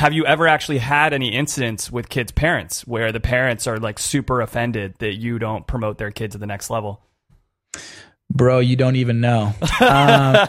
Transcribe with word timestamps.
have 0.00 0.14
you 0.14 0.24
ever 0.24 0.48
actually 0.48 0.78
had 0.78 1.12
any 1.12 1.28
incidents 1.28 1.92
with 1.92 2.08
kids' 2.08 2.32
parents 2.32 2.86
where 2.86 3.12
the 3.12 3.20
parents 3.20 3.66
are 3.66 3.76
like 3.76 3.98
super 3.98 4.40
offended 4.40 4.94
that 4.98 5.16
you 5.16 5.38
don't 5.38 5.66
promote 5.66 5.98
their 5.98 6.10
kid 6.10 6.30
to 6.30 6.38
the 6.38 6.46
next 6.46 6.70
level? 6.70 7.02
Bro, 8.32 8.60
you 8.60 8.76
don't 8.76 8.96
even 8.96 9.20
know. 9.20 9.52
Um, 9.80 10.48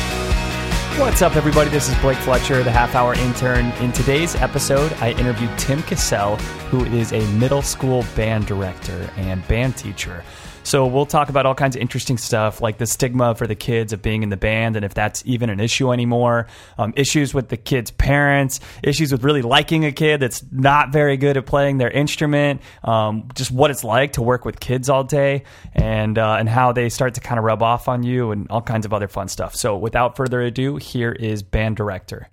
What's 1.01 1.23
up, 1.23 1.35
everybody? 1.35 1.71
This 1.71 1.89
is 1.89 1.97
Blake 1.97 2.19
Fletcher, 2.19 2.61
the 2.61 2.69
half 2.69 2.93
hour 2.93 3.15
intern. 3.15 3.71
In 3.83 3.91
today's 3.91 4.35
episode, 4.35 4.93
I 5.01 5.13
interviewed 5.13 5.49
Tim 5.57 5.81
Cassell, 5.81 6.35
who 6.69 6.85
is 6.85 7.11
a 7.11 7.25
middle 7.31 7.63
school 7.63 8.05
band 8.15 8.45
director 8.45 9.09
and 9.17 9.45
band 9.47 9.75
teacher. 9.75 10.23
So 10.63 10.85
we'll 10.85 11.05
talk 11.05 11.29
about 11.29 11.45
all 11.45 11.55
kinds 11.55 11.75
of 11.75 11.81
interesting 11.81 12.17
stuff, 12.17 12.61
like 12.61 12.77
the 12.77 12.85
stigma 12.85 13.35
for 13.35 13.47
the 13.47 13.55
kids 13.55 13.93
of 13.93 14.01
being 14.01 14.23
in 14.23 14.29
the 14.29 14.37
band, 14.37 14.75
and 14.75 14.85
if 14.85 14.93
that's 14.93 15.23
even 15.25 15.49
an 15.49 15.59
issue 15.59 15.91
anymore. 15.91 16.47
Um, 16.77 16.93
issues 16.95 17.33
with 17.33 17.49
the 17.49 17.57
kids' 17.57 17.91
parents, 17.91 18.59
issues 18.83 19.11
with 19.11 19.23
really 19.23 19.41
liking 19.41 19.85
a 19.85 19.91
kid 19.91 20.19
that's 20.19 20.43
not 20.51 20.91
very 20.91 21.17
good 21.17 21.37
at 21.37 21.45
playing 21.45 21.77
their 21.77 21.89
instrument. 21.89 22.61
Um, 22.83 23.29
just 23.35 23.51
what 23.51 23.71
it's 23.71 23.83
like 23.83 24.13
to 24.13 24.21
work 24.21 24.45
with 24.45 24.59
kids 24.59 24.89
all 24.89 25.03
day, 25.03 25.43
and 25.73 26.17
uh, 26.17 26.35
and 26.39 26.47
how 26.47 26.71
they 26.71 26.89
start 26.89 27.15
to 27.15 27.21
kind 27.21 27.39
of 27.39 27.45
rub 27.45 27.63
off 27.63 27.87
on 27.87 28.03
you, 28.03 28.31
and 28.31 28.49
all 28.49 28.61
kinds 28.61 28.85
of 28.85 28.93
other 28.93 29.07
fun 29.07 29.27
stuff. 29.27 29.55
So 29.55 29.75
without 29.77 30.15
further 30.15 30.41
ado, 30.41 30.77
here 30.77 31.11
is 31.11 31.43
band 31.43 31.75
director 31.75 32.29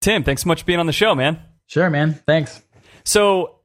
Tim. 0.00 0.24
Thanks 0.24 0.42
so 0.42 0.48
much 0.48 0.60
for 0.60 0.66
being 0.66 0.78
on 0.78 0.86
the 0.86 0.92
show, 0.92 1.14
man. 1.14 1.40
sure, 1.66 1.90
man. 1.90 2.14
Thanks. 2.26 2.62
So, 3.04 3.59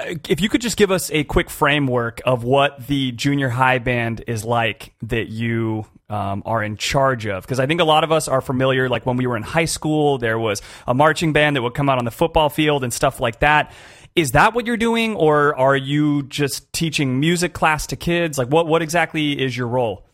if 0.00 0.40
you 0.40 0.48
could 0.48 0.60
just 0.60 0.76
give 0.76 0.90
us 0.90 1.10
a 1.10 1.24
quick 1.24 1.50
framework 1.50 2.20
of 2.24 2.44
what 2.44 2.86
the 2.86 3.12
junior 3.12 3.48
high 3.48 3.78
band 3.78 4.22
is 4.26 4.44
like 4.44 4.94
that 5.02 5.28
you 5.28 5.86
um, 6.08 6.42
are 6.46 6.62
in 6.62 6.76
charge 6.76 7.26
of, 7.26 7.42
because 7.42 7.58
I 7.58 7.66
think 7.66 7.80
a 7.80 7.84
lot 7.84 8.04
of 8.04 8.12
us 8.12 8.28
are 8.28 8.40
familiar. 8.40 8.88
Like 8.88 9.04
when 9.06 9.16
we 9.16 9.26
were 9.26 9.36
in 9.36 9.42
high 9.42 9.64
school, 9.64 10.18
there 10.18 10.38
was 10.38 10.62
a 10.86 10.94
marching 10.94 11.32
band 11.32 11.56
that 11.56 11.62
would 11.62 11.74
come 11.74 11.88
out 11.88 11.98
on 11.98 12.04
the 12.04 12.10
football 12.10 12.48
field 12.48 12.84
and 12.84 12.92
stuff 12.92 13.20
like 13.20 13.40
that. 13.40 13.72
Is 14.14 14.32
that 14.32 14.54
what 14.54 14.66
you're 14.66 14.76
doing, 14.76 15.14
or 15.14 15.56
are 15.56 15.76
you 15.76 16.24
just 16.24 16.72
teaching 16.72 17.20
music 17.20 17.52
class 17.52 17.86
to 17.88 17.96
kids? 17.96 18.38
Like, 18.38 18.48
what 18.48 18.66
what 18.66 18.82
exactly 18.82 19.40
is 19.40 19.56
your 19.56 19.68
role? 19.68 20.06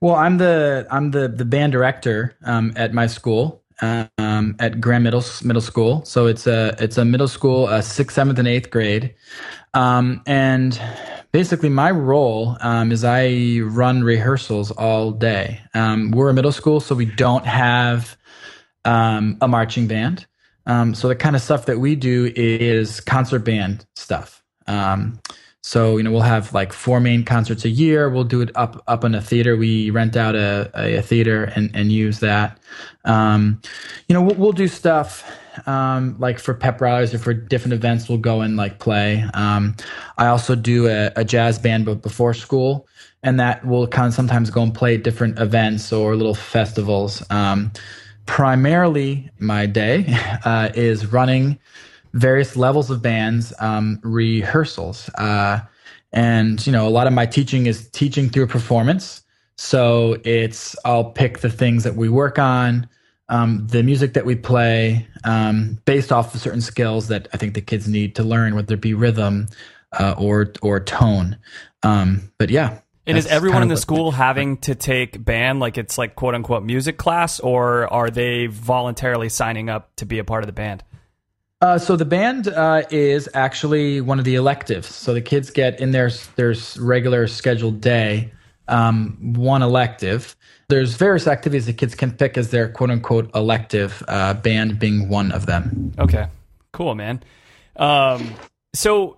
Well, 0.00 0.14
I'm 0.14 0.38
the 0.38 0.86
I'm 0.90 1.10
the 1.10 1.28
the 1.28 1.44
band 1.44 1.72
director 1.72 2.36
um, 2.44 2.72
at 2.76 2.94
my 2.94 3.06
school 3.06 3.62
um, 3.80 4.56
at 4.58 4.80
Grand 4.80 5.04
Middle 5.04 5.24
Middle 5.42 5.62
School. 5.62 6.04
So 6.04 6.26
it's 6.26 6.46
a 6.46 6.76
it's 6.78 6.98
a 6.98 7.04
middle 7.04 7.28
school, 7.28 7.66
uh, 7.66 7.80
sixth, 7.82 8.14
seventh, 8.14 8.38
and 8.38 8.48
eighth 8.48 8.70
grade, 8.70 9.14
um, 9.74 10.22
and 10.26 10.80
basically 11.32 11.68
my 11.68 11.90
role 11.90 12.56
um, 12.60 12.92
is 12.92 13.04
I 13.04 13.60
run 13.62 14.02
rehearsals 14.02 14.70
all 14.72 15.10
day. 15.12 15.60
Um, 15.74 16.10
we're 16.10 16.30
a 16.30 16.34
middle 16.34 16.52
school, 16.52 16.80
so 16.80 16.94
we 16.94 17.04
don't 17.04 17.46
have 17.46 18.16
um, 18.84 19.38
a 19.40 19.48
marching 19.48 19.86
band. 19.86 20.26
Um, 20.66 20.94
so 20.94 21.08
the 21.08 21.16
kind 21.16 21.34
of 21.34 21.42
stuff 21.42 21.66
that 21.66 21.78
we 21.78 21.96
do 21.96 22.32
is 22.36 23.00
concert 23.00 23.40
band 23.40 23.86
stuff. 23.96 24.42
So 25.68 25.98
you 25.98 26.02
know 26.02 26.10
we'll 26.10 26.22
have 26.22 26.54
like 26.54 26.72
four 26.72 26.98
main 26.98 27.26
concerts 27.26 27.66
a 27.66 27.68
year. 27.68 28.08
We'll 28.08 28.24
do 28.24 28.40
it 28.40 28.50
up 28.54 28.82
up 28.86 29.04
in 29.04 29.14
a 29.14 29.20
theater. 29.20 29.54
We 29.54 29.90
rent 29.90 30.16
out 30.16 30.34
a, 30.34 30.70
a, 30.72 31.02
theater 31.02 31.44
and, 31.44 31.70
and 31.74 31.92
use 31.92 32.20
that. 32.20 32.58
Um, 33.04 33.60
you 34.08 34.14
know 34.14 34.22
we'll, 34.22 34.36
we'll 34.36 34.52
do 34.52 34.66
stuff 34.66 35.30
um, 35.68 36.16
like 36.18 36.38
for 36.38 36.54
pep 36.54 36.80
rallies 36.80 37.12
or 37.12 37.18
for 37.18 37.34
different 37.34 37.74
events. 37.74 38.08
We'll 38.08 38.16
go 38.16 38.40
and 38.40 38.56
like 38.56 38.78
play. 38.78 39.22
Um, 39.34 39.76
I 40.16 40.28
also 40.28 40.54
do 40.54 40.88
a, 40.88 41.12
a 41.16 41.22
jazz 41.22 41.58
band 41.58 41.84
before 42.00 42.32
school, 42.32 42.88
and 43.22 43.38
that 43.38 43.62
will 43.66 43.86
kind 43.86 44.08
of 44.08 44.14
sometimes 44.14 44.48
go 44.48 44.62
and 44.62 44.74
play 44.74 44.96
different 44.96 45.38
events 45.38 45.92
or 45.92 46.16
little 46.16 46.34
festivals. 46.34 47.22
Um, 47.28 47.72
primarily, 48.24 49.30
my 49.38 49.66
day 49.66 50.06
uh, 50.46 50.70
is 50.74 51.12
running 51.12 51.58
various 52.12 52.56
levels 52.56 52.90
of 52.90 53.02
bands 53.02 53.52
um, 53.60 54.00
rehearsals 54.02 55.08
uh, 55.16 55.60
and 56.12 56.66
you 56.66 56.72
know 56.72 56.86
a 56.86 56.90
lot 56.90 57.06
of 57.06 57.12
my 57.12 57.26
teaching 57.26 57.66
is 57.66 57.88
teaching 57.90 58.28
through 58.28 58.46
performance. 58.46 59.22
So 59.56 60.18
it's 60.24 60.76
i'll 60.84 61.10
pick 61.10 61.40
the 61.40 61.50
things 61.50 61.84
that 61.84 61.96
we 61.96 62.08
work 62.08 62.38
on 62.38 62.88
um, 63.28 63.66
the 63.66 63.82
music 63.82 64.14
that 64.14 64.24
we 64.24 64.36
play 64.36 65.06
um, 65.24 65.78
based 65.84 66.12
off 66.12 66.34
of 66.34 66.40
certain 66.40 66.60
skills 66.60 67.08
that 67.08 67.26
i 67.32 67.36
think 67.36 67.54
the 67.54 67.60
kids 67.60 67.88
need 67.88 68.14
to 68.14 68.22
learn 68.22 68.54
whether 68.54 68.74
it 68.74 68.80
be 68.80 68.94
rhythm 68.94 69.48
uh, 69.92 70.14
or 70.18 70.52
or 70.62 70.80
tone. 70.80 71.38
Um, 71.82 72.30
but 72.38 72.50
yeah 72.50 72.80
And 73.06 73.16
is 73.16 73.26
everyone 73.26 73.62
in 73.62 73.68
the 73.68 73.76
school 73.76 74.10
having 74.10 74.58
to 74.58 74.74
take 74.74 75.22
band, 75.24 75.60
like 75.60 75.78
it's 75.78 75.96
like 75.96 76.14
quote 76.14 76.34
unquote 76.34 76.62
music 76.62 76.98
class, 76.98 77.40
or 77.40 77.92
are 77.92 78.10
they 78.10 78.46
voluntarily 78.46 79.28
signing 79.28 79.70
up 79.70 79.94
to 79.96 80.06
be 80.06 80.18
a 80.18 80.24
part 80.24 80.42
of 80.42 80.46
the 80.46 80.52
band? 80.52 80.82
Uh, 81.60 81.76
so 81.76 81.96
the 81.96 82.04
band 82.04 82.46
uh, 82.48 82.82
is 82.90 83.28
actually 83.34 84.00
one 84.00 84.18
of 84.18 84.24
the 84.24 84.36
electives. 84.36 84.94
So 84.94 85.12
the 85.12 85.20
kids 85.20 85.50
get 85.50 85.80
in 85.80 85.90
their 85.90 86.10
their 86.36 86.54
regular 86.78 87.26
scheduled 87.26 87.80
day 87.80 88.32
um, 88.68 89.34
one 89.34 89.62
elective. 89.62 90.36
There's 90.68 90.94
various 90.94 91.26
activities 91.26 91.66
the 91.66 91.72
kids 91.72 91.94
can 91.94 92.12
pick 92.12 92.36
as 92.36 92.50
their 92.50 92.68
quote 92.68 92.90
unquote 92.90 93.34
elective, 93.34 94.02
uh, 94.06 94.34
band 94.34 94.78
being 94.78 95.08
one 95.08 95.32
of 95.32 95.46
them. 95.46 95.92
Okay, 95.98 96.28
cool, 96.72 96.94
man. 96.94 97.22
Um, 97.76 98.34
so 98.74 99.16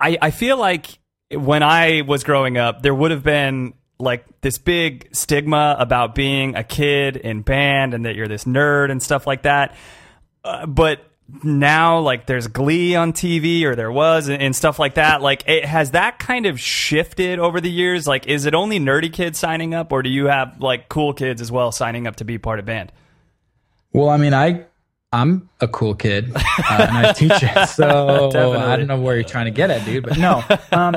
I 0.00 0.18
I 0.20 0.30
feel 0.30 0.56
like 0.56 0.98
when 1.30 1.62
I 1.62 2.02
was 2.02 2.24
growing 2.24 2.56
up, 2.56 2.82
there 2.82 2.94
would 2.94 3.10
have 3.10 3.22
been 3.22 3.74
like 3.98 4.24
this 4.40 4.58
big 4.58 5.08
stigma 5.14 5.76
about 5.78 6.14
being 6.14 6.54
a 6.54 6.64
kid 6.64 7.16
in 7.16 7.42
band 7.42 7.94
and 7.94 8.04
that 8.06 8.14
you're 8.14 8.28
this 8.28 8.44
nerd 8.44 8.90
and 8.90 9.02
stuff 9.02 9.26
like 9.26 9.42
that. 9.42 9.76
Uh, 10.44 10.66
but 10.66 11.04
now 11.42 11.98
like 11.98 12.26
there's 12.26 12.46
glee 12.46 12.94
on 12.94 13.12
tv 13.12 13.64
or 13.64 13.74
there 13.74 13.90
was 13.90 14.28
and, 14.28 14.40
and 14.40 14.54
stuff 14.54 14.78
like 14.78 14.94
that 14.94 15.20
like 15.20 15.42
it 15.48 15.64
has 15.64 15.90
that 15.90 16.20
kind 16.20 16.46
of 16.46 16.60
shifted 16.60 17.40
over 17.40 17.60
the 17.60 17.70
years 17.70 18.06
like 18.06 18.28
is 18.28 18.46
it 18.46 18.54
only 18.54 18.78
nerdy 18.78 19.12
kids 19.12 19.36
signing 19.36 19.74
up 19.74 19.90
or 19.90 20.02
do 20.02 20.08
you 20.08 20.26
have 20.26 20.60
like 20.60 20.88
cool 20.88 21.12
kids 21.12 21.40
as 21.40 21.50
well 21.50 21.72
signing 21.72 22.06
up 22.06 22.14
to 22.14 22.24
be 22.24 22.38
part 22.38 22.60
of 22.60 22.64
band 22.64 22.92
Well, 23.92 24.08
I 24.08 24.18
mean, 24.18 24.34
I 24.34 24.66
I'm 25.12 25.48
a 25.60 25.68
cool 25.68 25.94
kid 25.94 26.30
uh, 26.34 26.40
and 26.68 27.06
I 27.06 27.12
teach 27.16 27.32
it, 27.32 27.68
so 27.70 28.28
I 28.54 28.76
don't 28.76 28.86
know 28.86 29.00
where 29.00 29.14
you're 29.14 29.24
trying 29.24 29.46
to 29.46 29.50
get 29.50 29.70
at, 29.70 29.84
dude. 29.84 30.04
But 30.04 30.18
no, 30.18 30.44
um, 30.72 30.96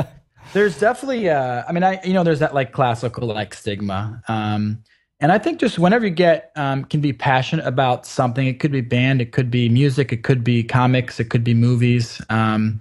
there's 0.53 0.77
definitely. 0.79 1.29
Uh, 1.29 1.63
I 1.67 1.71
mean, 1.71 1.83
I 1.83 2.01
you 2.03 2.13
know, 2.13 2.23
there's 2.23 2.39
that 2.39 2.53
like 2.53 2.71
classical 2.73 3.27
like 3.27 3.53
stigma, 3.53 4.21
um, 4.27 4.83
and 5.19 5.31
I 5.31 5.37
think 5.37 5.59
just 5.59 5.79
whenever 5.79 6.05
you 6.05 6.11
get 6.11 6.51
um, 6.55 6.85
can 6.85 7.01
be 7.01 7.13
passionate 7.13 7.65
about 7.65 8.05
something, 8.05 8.47
it 8.47 8.59
could 8.59 8.71
be 8.71 8.81
band, 8.81 9.21
it 9.21 9.31
could 9.31 9.51
be 9.51 9.67
music, 9.69 10.13
it 10.13 10.23
could 10.23 10.43
be 10.43 10.63
comics, 10.63 11.19
it 11.19 11.29
could 11.29 11.43
be 11.43 11.53
movies. 11.53 12.21
Um, 12.29 12.79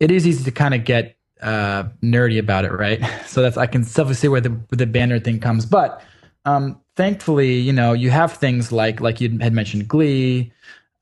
it 0.00 0.10
is 0.10 0.26
easy 0.26 0.44
to 0.44 0.50
kind 0.50 0.74
of 0.74 0.84
get 0.84 1.16
uh, 1.40 1.84
nerdy 2.02 2.38
about 2.38 2.64
it, 2.64 2.72
right? 2.72 3.02
So 3.26 3.42
that's 3.42 3.56
I 3.56 3.66
can 3.66 3.82
definitely 3.82 4.14
see 4.14 4.28
where 4.28 4.40
the 4.40 4.50
where 4.50 4.76
the 4.76 4.86
banner 4.86 5.18
thing 5.18 5.40
comes, 5.40 5.66
but 5.66 6.02
um, 6.44 6.80
thankfully, 6.96 7.54
you 7.54 7.72
know, 7.72 7.92
you 7.92 8.10
have 8.10 8.32
things 8.32 8.70
like 8.70 9.00
like 9.00 9.20
you 9.20 9.38
had 9.40 9.52
mentioned, 9.52 9.88
Glee, 9.88 10.52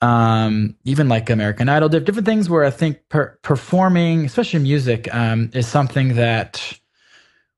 um, 0.00 0.74
even 0.84 1.08
like 1.08 1.28
American 1.28 1.68
Idol, 1.68 1.90
diff- 1.90 2.04
different 2.04 2.26
things 2.26 2.48
where 2.48 2.64
I 2.64 2.70
think 2.70 3.06
per- 3.10 3.38
performing, 3.42 4.24
especially 4.24 4.60
music, 4.60 5.12
um, 5.14 5.50
is 5.52 5.68
something 5.68 6.14
that 6.16 6.78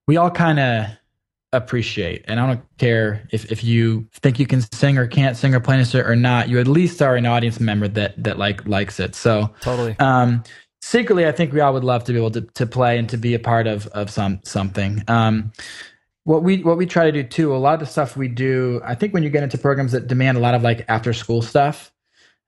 we 0.09 0.17
all 0.17 0.31
kind 0.31 0.59
of 0.59 0.87
appreciate. 1.56 2.25
And 2.27 2.41
I 2.41 2.47
don't 2.47 2.79
care 2.79 3.27
if, 3.31 3.51
if 3.51 3.65
you 3.65 4.06
think 4.15 4.39
you 4.39 4.47
can 4.47 4.61
sing 4.73 4.99
or 4.99 5.06
can't 5.06 5.37
sing 5.37 5.55
or 5.55 5.61
play 5.61 5.75
an 5.75 5.81
instrument 5.81 6.09
or 6.09 6.17
not. 6.17 6.49
You 6.49 6.61
at 6.61 6.69
least 6.69 7.01
are 7.03 7.17
an 7.17 7.27
audience 7.27 7.61
member 7.61 7.89
that 7.89 8.23
that 8.23 8.39
like 8.39 8.67
likes 8.67 9.01
it. 9.01 9.15
So 9.15 9.55
totally 9.61 9.97
um, 9.99 10.43
secretly, 10.83 11.27
I 11.27 11.33
think 11.33 11.53
we 11.53 11.61
all 11.61 11.73
would 11.73 11.85
love 11.85 12.05
to 12.05 12.12
be 12.12 12.19
able 12.19 12.31
to, 12.33 12.43
to 12.43 12.67
play 12.67 12.99
and 12.99 13.09
to 13.09 13.17
be 13.17 13.35
a 13.35 13.39
part 13.39 13.67
of 13.67 13.87
of 13.89 14.11
some 14.11 14.41
something. 14.45 15.03
Um, 15.09 15.53
what 16.25 16.43
we 16.43 16.62
what 16.62 16.77
we 16.77 16.87
try 16.87 17.05
to 17.05 17.12
do 17.12 17.23
too, 17.23 17.55
a 17.55 17.59
lot 17.59 17.75
of 17.75 17.81
the 17.81 17.87
stuff 17.87 18.17
we 18.17 18.29
do, 18.29 18.81
I 18.85 18.95
think 18.95 19.15
when 19.15 19.23
you 19.23 19.31
get 19.31 19.43
into 19.43 19.59
programs 19.59 19.93
that 19.93 20.07
demand 20.07 20.39
a 20.39 20.41
lot 20.41 20.55
of 20.55 20.62
like 20.62 20.85
after 20.89 21.12
school 21.12 21.43
stuff, 21.43 21.93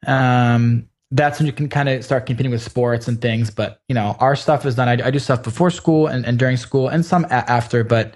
um, 0.06 0.88
that's 1.10 1.38
when 1.38 1.46
you 1.46 1.52
can 1.52 1.68
kind 1.68 1.88
of 1.88 2.04
start 2.04 2.26
competing 2.26 2.50
with 2.50 2.62
sports 2.62 3.06
and 3.06 3.20
things. 3.20 3.50
But 3.50 3.80
you 3.88 3.94
know, 3.94 4.16
our 4.18 4.34
stuff 4.34 4.64
is 4.66 4.74
done. 4.74 4.88
I, 4.88 5.06
I 5.06 5.10
do 5.10 5.18
stuff 5.18 5.42
before 5.42 5.70
school 5.70 6.06
and, 6.06 6.24
and 6.26 6.38
during 6.38 6.56
school, 6.56 6.88
and 6.88 7.04
some 7.04 7.24
a- 7.26 7.50
after. 7.50 7.84
But 7.84 8.14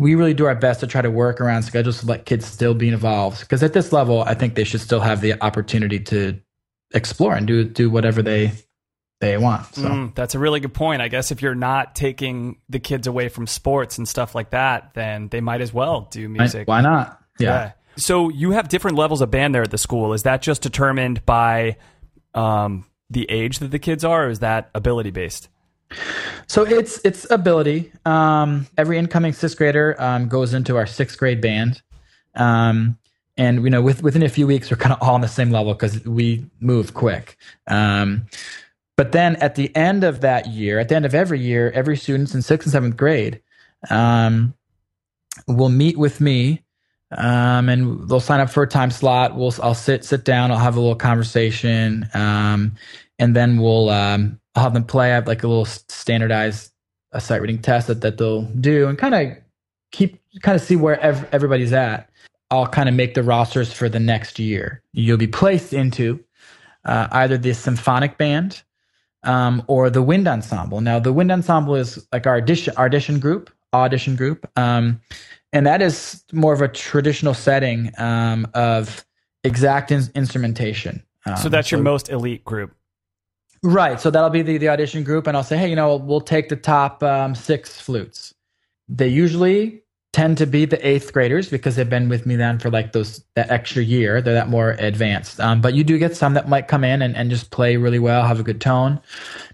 we 0.00 0.14
really 0.14 0.32
do 0.32 0.46
our 0.46 0.54
best 0.54 0.80
to 0.80 0.86
try 0.86 1.02
to 1.02 1.10
work 1.10 1.42
around 1.42 1.62
schedules 1.62 2.00
to 2.00 2.06
let 2.06 2.24
kids 2.24 2.46
still 2.46 2.72
be 2.72 2.88
involved. 2.88 3.40
Because 3.40 3.62
at 3.62 3.74
this 3.74 3.92
level, 3.92 4.22
I 4.22 4.32
think 4.32 4.54
they 4.54 4.64
should 4.64 4.80
still 4.80 5.00
have 5.00 5.20
the 5.20 5.34
opportunity 5.44 6.00
to 6.00 6.40
explore 6.94 7.34
and 7.34 7.46
do 7.46 7.64
do 7.64 7.90
whatever 7.90 8.22
they 8.22 8.52
they 9.20 9.36
want. 9.36 9.74
So 9.74 9.82
Mm, 9.82 10.14
that's 10.14 10.34
a 10.34 10.38
really 10.38 10.58
good 10.58 10.72
point. 10.72 11.02
I 11.02 11.08
guess 11.08 11.30
if 11.30 11.42
you're 11.42 11.54
not 11.54 11.94
taking 11.94 12.56
the 12.70 12.78
kids 12.78 13.06
away 13.06 13.28
from 13.28 13.46
sports 13.46 13.98
and 13.98 14.08
stuff 14.08 14.34
like 14.34 14.50
that, 14.50 14.94
then 14.94 15.28
they 15.28 15.42
might 15.42 15.60
as 15.60 15.74
well 15.74 16.08
do 16.10 16.30
music. 16.30 16.66
why 16.66 16.80
not? 16.80 17.20
Yeah. 17.38 17.72
So 17.96 18.30
you 18.30 18.52
have 18.52 18.70
different 18.70 18.96
levels 18.96 19.20
of 19.20 19.30
band 19.30 19.54
there 19.54 19.62
at 19.62 19.70
the 19.70 19.76
school. 19.76 20.14
Is 20.14 20.22
that 20.22 20.40
just 20.40 20.62
determined 20.62 21.26
by 21.26 21.76
um, 22.34 22.86
the 23.10 23.30
age 23.30 23.58
that 23.58 23.70
the 23.70 23.78
kids 23.78 24.02
are, 24.02 24.28
or 24.28 24.30
is 24.30 24.38
that 24.38 24.70
ability 24.74 25.10
based? 25.10 25.49
So 26.46 26.64
it's 26.64 27.00
it's 27.04 27.30
ability. 27.30 27.92
Um, 28.04 28.66
every 28.76 28.98
incoming 28.98 29.32
sixth 29.32 29.56
grader 29.56 30.00
um, 30.00 30.28
goes 30.28 30.54
into 30.54 30.76
our 30.76 30.86
sixth 30.86 31.18
grade 31.18 31.40
band, 31.40 31.82
um, 32.34 32.98
and 33.36 33.62
you 33.62 33.70
know 33.70 33.82
with, 33.82 34.02
within 34.02 34.22
a 34.22 34.28
few 34.28 34.46
weeks 34.46 34.70
we're 34.70 34.76
kind 34.76 34.92
of 34.92 35.02
all 35.02 35.14
on 35.14 35.20
the 35.20 35.28
same 35.28 35.50
level 35.50 35.72
because 35.74 36.04
we 36.04 36.46
move 36.60 36.94
quick. 36.94 37.36
Um, 37.66 38.26
but 38.96 39.12
then 39.12 39.36
at 39.36 39.54
the 39.54 39.74
end 39.76 40.04
of 40.04 40.20
that 40.22 40.46
year, 40.48 40.78
at 40.78 40.88
the 40.88 40.96
end 40.96 41.06
of 41.06 41.14
every 41.14 41.40
year, 41.40 41.70
every 41.70 41.96
students 41.96 42.34
in 42.34 42.42
sixth 42.42 42.66
and 42.66 42.72
seventh 42.72 42.96
grade 42.96 43.40
um, 43.88 44.54
will 45.46 45.70
meet 45.70 45.96
with 45.96 46.20
me. 46.20 46.62
Um, 47.16 47.68
and 47.68 48.08
they'll 48.08 48.20
sign 48.20 48.40
up 48.40 48.50
for 48.50 48.62
a 48.62 48.68
time 48.68 48.90
slot. 48.90 49.34
We'll, 49.34 49.52
I'll 49.62 49.74
sit, 49.74 50.04
sit 50.04 50.24
down. 50.24 50.52
I'll 50.52 50.58
have 50.58 50.76
a 50.76 50.80
little 50.80 50.94
conversation. 50.94 52.08
And 52.12 52.76
then 53.18 53.58
we'll, 53.58 53.88
I'll 54.54 54.64
have 54.64 54.74
them 54.74 54.84
play. 54.84 55.12
I 55.12 55.14
have 55.14 55.26
like 55.26 55.42
a 55.42 55.48
little 55.48 55.64
standardized 55.64 56.72
a 57.12 57.20
sight 57.20 57.40
reading 57.40 57.60
test 57.60 57.88
that, 57.88 58.00
that 58.02 58.18
they'll 58.18 58.42
do 58.42 58.86
and 58.86 58.96
kind 58.96 59.14
of 59.14 59.36
keep, 59.90 60.20
kind 60.42 60.54
of 60.54 60.62
see 60.62 60.76
where 60.76 60.98
ev- 61.00 61.28
everybody's 61.32 61.72
at. 61.72 62.08
I'll 62.50 62.66
kind 62.66 62.88
of 62.88 62.94
make 62.94 63.14
the 63.14 63.22
rosters 63.22 63.72
for 63.72 63.88
the 63.88 64.00
next 64.00 64.38
year. 64.38 64.82
You'll 64.92 65.16
be 65.16 65.26
placed 65.26 65.72
into 65.72 66.22
uh, 66.84 67.08
either 67.12 67.38
the 67.38 67.52
symphonic 67.52 68.18
band 68.18 68.62
um, 69.22 69.62
or 69.66 69.90
the 69.90 70.02
wind 70.02 70.26
ensemble. 70.26 70.80
Now, 70.80 70.98
the 70.98 71.12
wind 71.12 71.30
ensemble 71.30 71.74
is 71.76 72.06
like 72.12 72.26
our 72.26 72.36
audition, 72.36 72.74
audition 72.76 73.18
group, 73.20 73.50
audition 73.72 74.16
group. 74.16 74.48
Um, 74.56 75.00
and 75.52 75.66
that 75.66 75.82
is 75.82 76.24
more 76.32 76.52
of 76.52 76.62
a 76.62 76.68
traditional 76.68 77.34
setting 77.34 77.92
um, 77.98 78.46
of 78.54 79.04
exact 79.44 79.90
in- 79.90 80.10
instrumentation. 80.14 81.02
Um, 81.26 81.36
So 81.36 81.48
that's 81.48 81.70
your 81.70 81.82
most 81.82 82.08
elite 82.08 82.44
group. 82.44 82.74
Right. 83.62 84.00
So 84.00 84.10
that'll 84.10 84.30
be 84.30 84.42
the, 84.42 84.56
the 84.58 84.68
audition 84.68 85.04
group, 85.04 85.26
and 85.26 85.36
I'll 85.36 85.44
say, 85.44 85.58
hey, 85.58 85.68
you 85.68 85.76
know, 85.76 85.96
we'll 85.96 86.22
take 86.22 86.48
the 86.48 86.56
top 86.56 87.02
um, 87.02 87.34
six 87.34 87.80
flutes. 87.80 88.34
They 88.88 89.08
usually 89.08 89.82
tend 90.12 90.38
to 90.38 90.46
be 90.46 90.64
the 90.64 90.86
eighth 90.86 91.12
graders 91.12 91.48
because 91.48 91.76
they've 91.76 91.88
been 91.88 92.08
with 92.08 92.26
me 92.26 92.34
then 92.36 92.58
for 92.58 92.70
like 92.70 92.92
those 92.92 93.22
that 93.36 93.50
extra 93.50 93.82
year. 93.82 94.20
They're 94.20 94.34
that 94.34 94.48
more 94.48 94.70
advanced. 94.78 95.40
Um, 95.40 95.60
but 95.60 95.74
you 95.74 95.84
do 95.84 95.98
get 95.98 96.16
some 96.16 96.34
that 96.34 96.48
might 96.48 96.68
come 96.68 96.84
in 96.84 97.02
and, 97.02 97.14
and 97.16 97.30
just 97.30 97.50
play 97.50 97.76
really 97.76 97.98
well, 97.98 98.26
have 98.26 98.40
a 98.40 98.42
good 98.42 98.60
tone, 98.60 99.00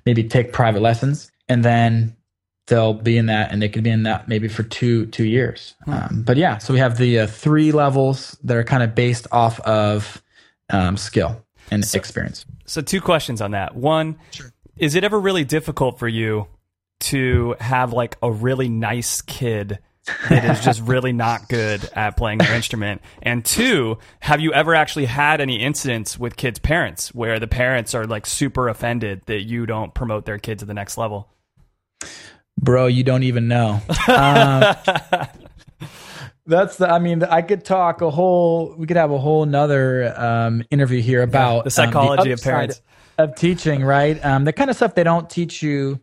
maybe 0.06 0.24
take 0.24 0.52
private 0.52 0.80
lessons, 0.80 1.30
and 1.48 1.64
then 1.64 2.16
they'll 2.68 2.94
be 2.94 3.18
in 3.18 3.26
that, 3.26 3.52
and 3.52 3.60
they 3.60 3.68
could 3.68 3.84
be 3.84 3.90
in 3.90 4.04
that 4.04 4.28
maybe 4.28 4.48
for 4.48 4.62
two 4.62 5.06
two 5.06 5.24
years. 5.24 5.74
Um, 5.86 6.22
but 6.24 6.36
yeah, 6.36 6.58
so 6.58 6.72
we 6.72 6.78
have 6.78 6.96
the 6.96 7.20
uh, 7.20 7.26
three 7.26 7.72
levels 7.72 8.38
that 8.44 8.56
are 8.56 8.64
kind 8.64 8.82
of 8.82 8.94
based 8.94 9.26
off 9.32 9.60
of 9.60 10.22
um, 10.70 10.96
skill 10.96 11.45
and 11.70 11.84
experience. 11.94 12.44
So 12.66 12.80
two 12.80 13.00
questions 13.00 13.40
on 13.40 13.52
that. 13.52 13.74
One, 13.74 14.18
is 14.76 14.94
it 14.94 15.04
ever 15.04 15.18
really 15.18 15.44
difficult 15.44 15.98
for 15.98 16.08
you 16.08 16.46
to 16.98 17.56
have 17.60 17.92
like 17.92 18.16
a 18.22 18.30
really 18.30 18.68
nice 18.68 19.20
kid 19.22 19.78
that 20.28 20.44
is 20.44 20.64
just 20.64 20.80
really 20.84 21.12
not 21.12 21.48
good 21.48 21.88
at 21.94 22.16
playing 22.16 22.38
their 22.38 22.54
instrument? 22.54 23.02
And 23.22 23.44
two, 23.44 23.98
have 24.20 24.40
you 24.40 24.52
ever 24.52 24.74
actually 24.74 25.06
had 25.06 25.40
any 25.40 25.60
incidents 25.60 26.18
with 26.18 26.36
kids' 26.36 26.58
parents 26.58 27.14
where 27.14 27.38
the 27.38 27.48
parents 27.48 27.94
are 27.94 28.06
like 28.06 28.26
super 28.26 28.68
offended 28.68 29.22
that 29.26 29.42
you 29.42 29.66
don't 29.66 29.94
promote 29.94 30.24
their 30.24 30.38
kid 30.38 30.60
to 30.60 30.64
the 30.64 30.74
next 30.74 30.96
level? 30.98 31.28
Bro, 32.58 32.86
you 32.86 33.04
don't 33.04 33.24
even 33.24 33.48
know. 33.48 33.80
Um, 34.08 34.76
that's 36.46 36.76
the. 36.76 36.88
I 36.88 36.98
mean, 36.98 37.22
I 37.24 37.42
could 37.42 37.64
talk 37.64 38.00
a 38.00 38.10
whole. 38.10 38.74
We 38.76 38.86
could 38.86 38.96
have 38.96 39.10
a 39.10 39.18
whole 39.18 39.44
nother 39.44 40.14
um, 40.18 40.62
interview 40.70 41.02
here 41.02 41.22
about 41.22 41.64
the 41.64 41.70
psychology 41.70 42.20
um, 42.20 42.28
the 42.28 42.32
of 42.34 42.42
parents. 42.42 42.82
of 43.18 43.34
teaching. 43.34 43.84
Right, 43.84 44.22
um, 44.24 44.44
the 44.44 44.52
kind 44.52 44.70
of 44.70 44.76
stuff 44.76 44.94
they 44.94 45.04
don't 45.04 45.28
teach 45.28 45.62
you, 45.62 46.00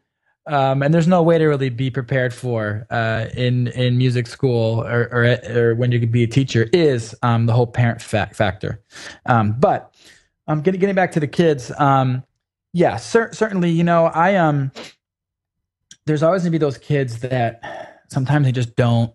um, 0.47 0.83
and 0.83 0.93
there's 0.93 1.07
no 1.07 1.23
way 1.23 1.37
to 1.37 1.45
really 1.45 1.69
be 1.69 1.89
prepared 1.89 2.33
for 2.33 2.85
uh, 2.89 3.27
in 3.35 3.67
in 3.67 3.97
music 3.97 4.27
school 4.27 4.81
or, 4.81 5.09
or 5.11 5.39
or 5.49 5.75
when 5.75 5.91
you 5.91 5.99
could 5.99 6.11
be 6.11 6.23
a 6.23 6.27
teacher 6.27 6.69
is 6.73 7.15
um, 7.23 7.45
the 7.45 7.53
whole 7.53 7.67
parent 7.67 8.01
fa- 8.01 8.29
factor. 8.33 8.81
Um, 9.25 9.55
but 9.59 9.93
um, 10.47 10.61
getting 10.61 10.79
getting 10.79 10.95
back 10.95 11.11
to 11.13 11.19
the 11.19 11.27
kids. 11.27 11.71
Um, 11.77 12.23
yeah, 12.73 12.97
cer- 12.97 13.33
certainly. 13.33 13.69
You 13.69 13.83
know, 13.83 14.05
I 14.05 14.35
um 14.35 14.71
there's 16.05 16.23
always 16.23 16.41
going 16.41 16.51
to 16.51 16.59
be 16.59 16.63
those 16.63 16.77
kids 16.77 17.19
that 17.19 18.03
sometimes 18.09 18.45
they 18.45 18.51
just 18.51 18.75
don't 18.75 19.13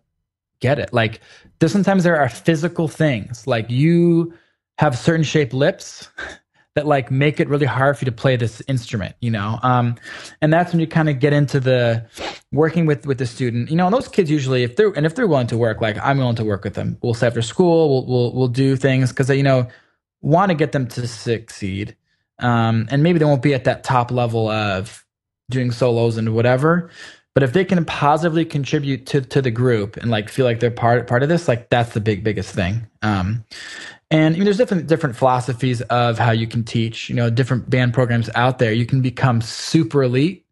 get 0.61 0.79
it. 0.79 0.93
Like 0.93 1.21
there's 1.59 1.73
sometimes 1.73 2.05
there 2.05 2.19
are 2.19 2.29
physical 2.29 2.89
things 2.89 3.47
like 3.47 3.71
you 3.71 4.35
have 4.79 4.97
certain 4.97 5.25
shaped 5.25 5.53
lips 5.53 6.09
that 6.75 6.87
like 6.87 7.11
make 7.11 7.41
it 7.41 7.49
really 7.49 7.67
hard 7.67 7.99
for 7.99 8.05
you 8.05 8.11
to 8.11 8.17
play 8.17 8.37
this 8.37 8.63
instrument, 8.69 9.17
you 9.21 9.31
know? 9.31 9.59
Um, 9.65 9.97
and 10.41 10.53
that's 10.53 10.73
when 10.73 10.79
you 10.79 10.87
kind 10.87 11.09
of 11.09 11.19
get 11.19 11.33
into 11.33 11.59
the 11.59 12.07
working 12.53 12.87
with, 12.87 13.05
with 13.05 13.19
the 13.19 13.27
student, 13.27 13.69
you 13.71 13.77
know, 13.77 13.87
and 13.87 13.95
those 13.95 14.07
kids 14.07 14.31
usually, 14.31 14.63
if 14.63 14.77
they're, 14.77 14.93
and 14.93 15.05
if 15.05 15.17
they're 15.17 15.27
willing 15.27 15.49
to 15.49 15.59
work, 15.59 15.81
like 15.81 15.99
I'm 15.99 16.19
willing 16.19 16.37
to 16.37 16.45
work 16.45 16.63
with 16.63 16.75
them, 16.75 16.97
we'll 17.03 17.15
say 17.15 17.27
after 17.27 17.43
school, 17.43 17.89
we'll, 17.89 18.07
we'll, 18.07 18.33
we'll 18.33 18.49
do 18.49 18.77
things 18.77 19.11
cause 19.11 19.27
they, 19.27 19.37
you 19.37 19.43
know, 19.43 19.67
want 20.21 20.51
to 20.51 20.55
get 20.55 20.71
them 20.71 20.87
to 20.89 21.09
succeed. 21.09 21.97
Um, 22.39 22.87
and 22.93 23.03
maybe 23.03 23.19
they 23.19 23.25
won't 23.25 23.43
be 23.43 23.55
at 23.55 23.65
that 23.65 23.83
top 23.83 24.13
level 24.13 24.49
of 24.49 25.05
doing 25.51 25.73
solos 25.73 26.17
and 26.17 26.35
whatever. 26.35 26.91
But 27.35 27.43
if 27.45 27.53
they 27.53 27.65
can 27.65 27.85
positively 27.85 28.45
contribute 28.45 29.07
to 29.07 29.21
to 29.21 29.41
the 29.41 29.51
group 29.51 29.97
and 29.97 30.11
like 30.11 30.29
feel 30.29 30.45
like 30.45 30.61
they're 30.61 30.71
part 30.71 31.07
part 31.07 31.23
of 31.23 31.29
this, 31.29 31.47
like 31.49 31.71
that's 31.71 31.93
the 31.95 32.01
big 32.01 32.25
biggest 32.25 32.55
thing. 32.55 32.87
Um, 33.03 33.45
and 34.11 34.35
I 34.35 34.39
mean, 34.39 34.45
there's 34.45 34.57
different 34.57 34.87
different 34.87 35.17
philosophies 35.17 35.81
of 35.83 36.19
how 36.19 36.31
you 36.31 36.47
can 36.47 36.65
teach. 36.65 37.09
You 37.09 37.15
know, 37.15 37.31
different 37.31 37.71
band 37.71 37.95
programs 37.95 38.31
out 38.35 38.59
there. 38.59 38.73
You 38.73 38.87
can 38.87 39.03
become 39.03 39.41
super 39.41 40.03
elite 40.03 40.47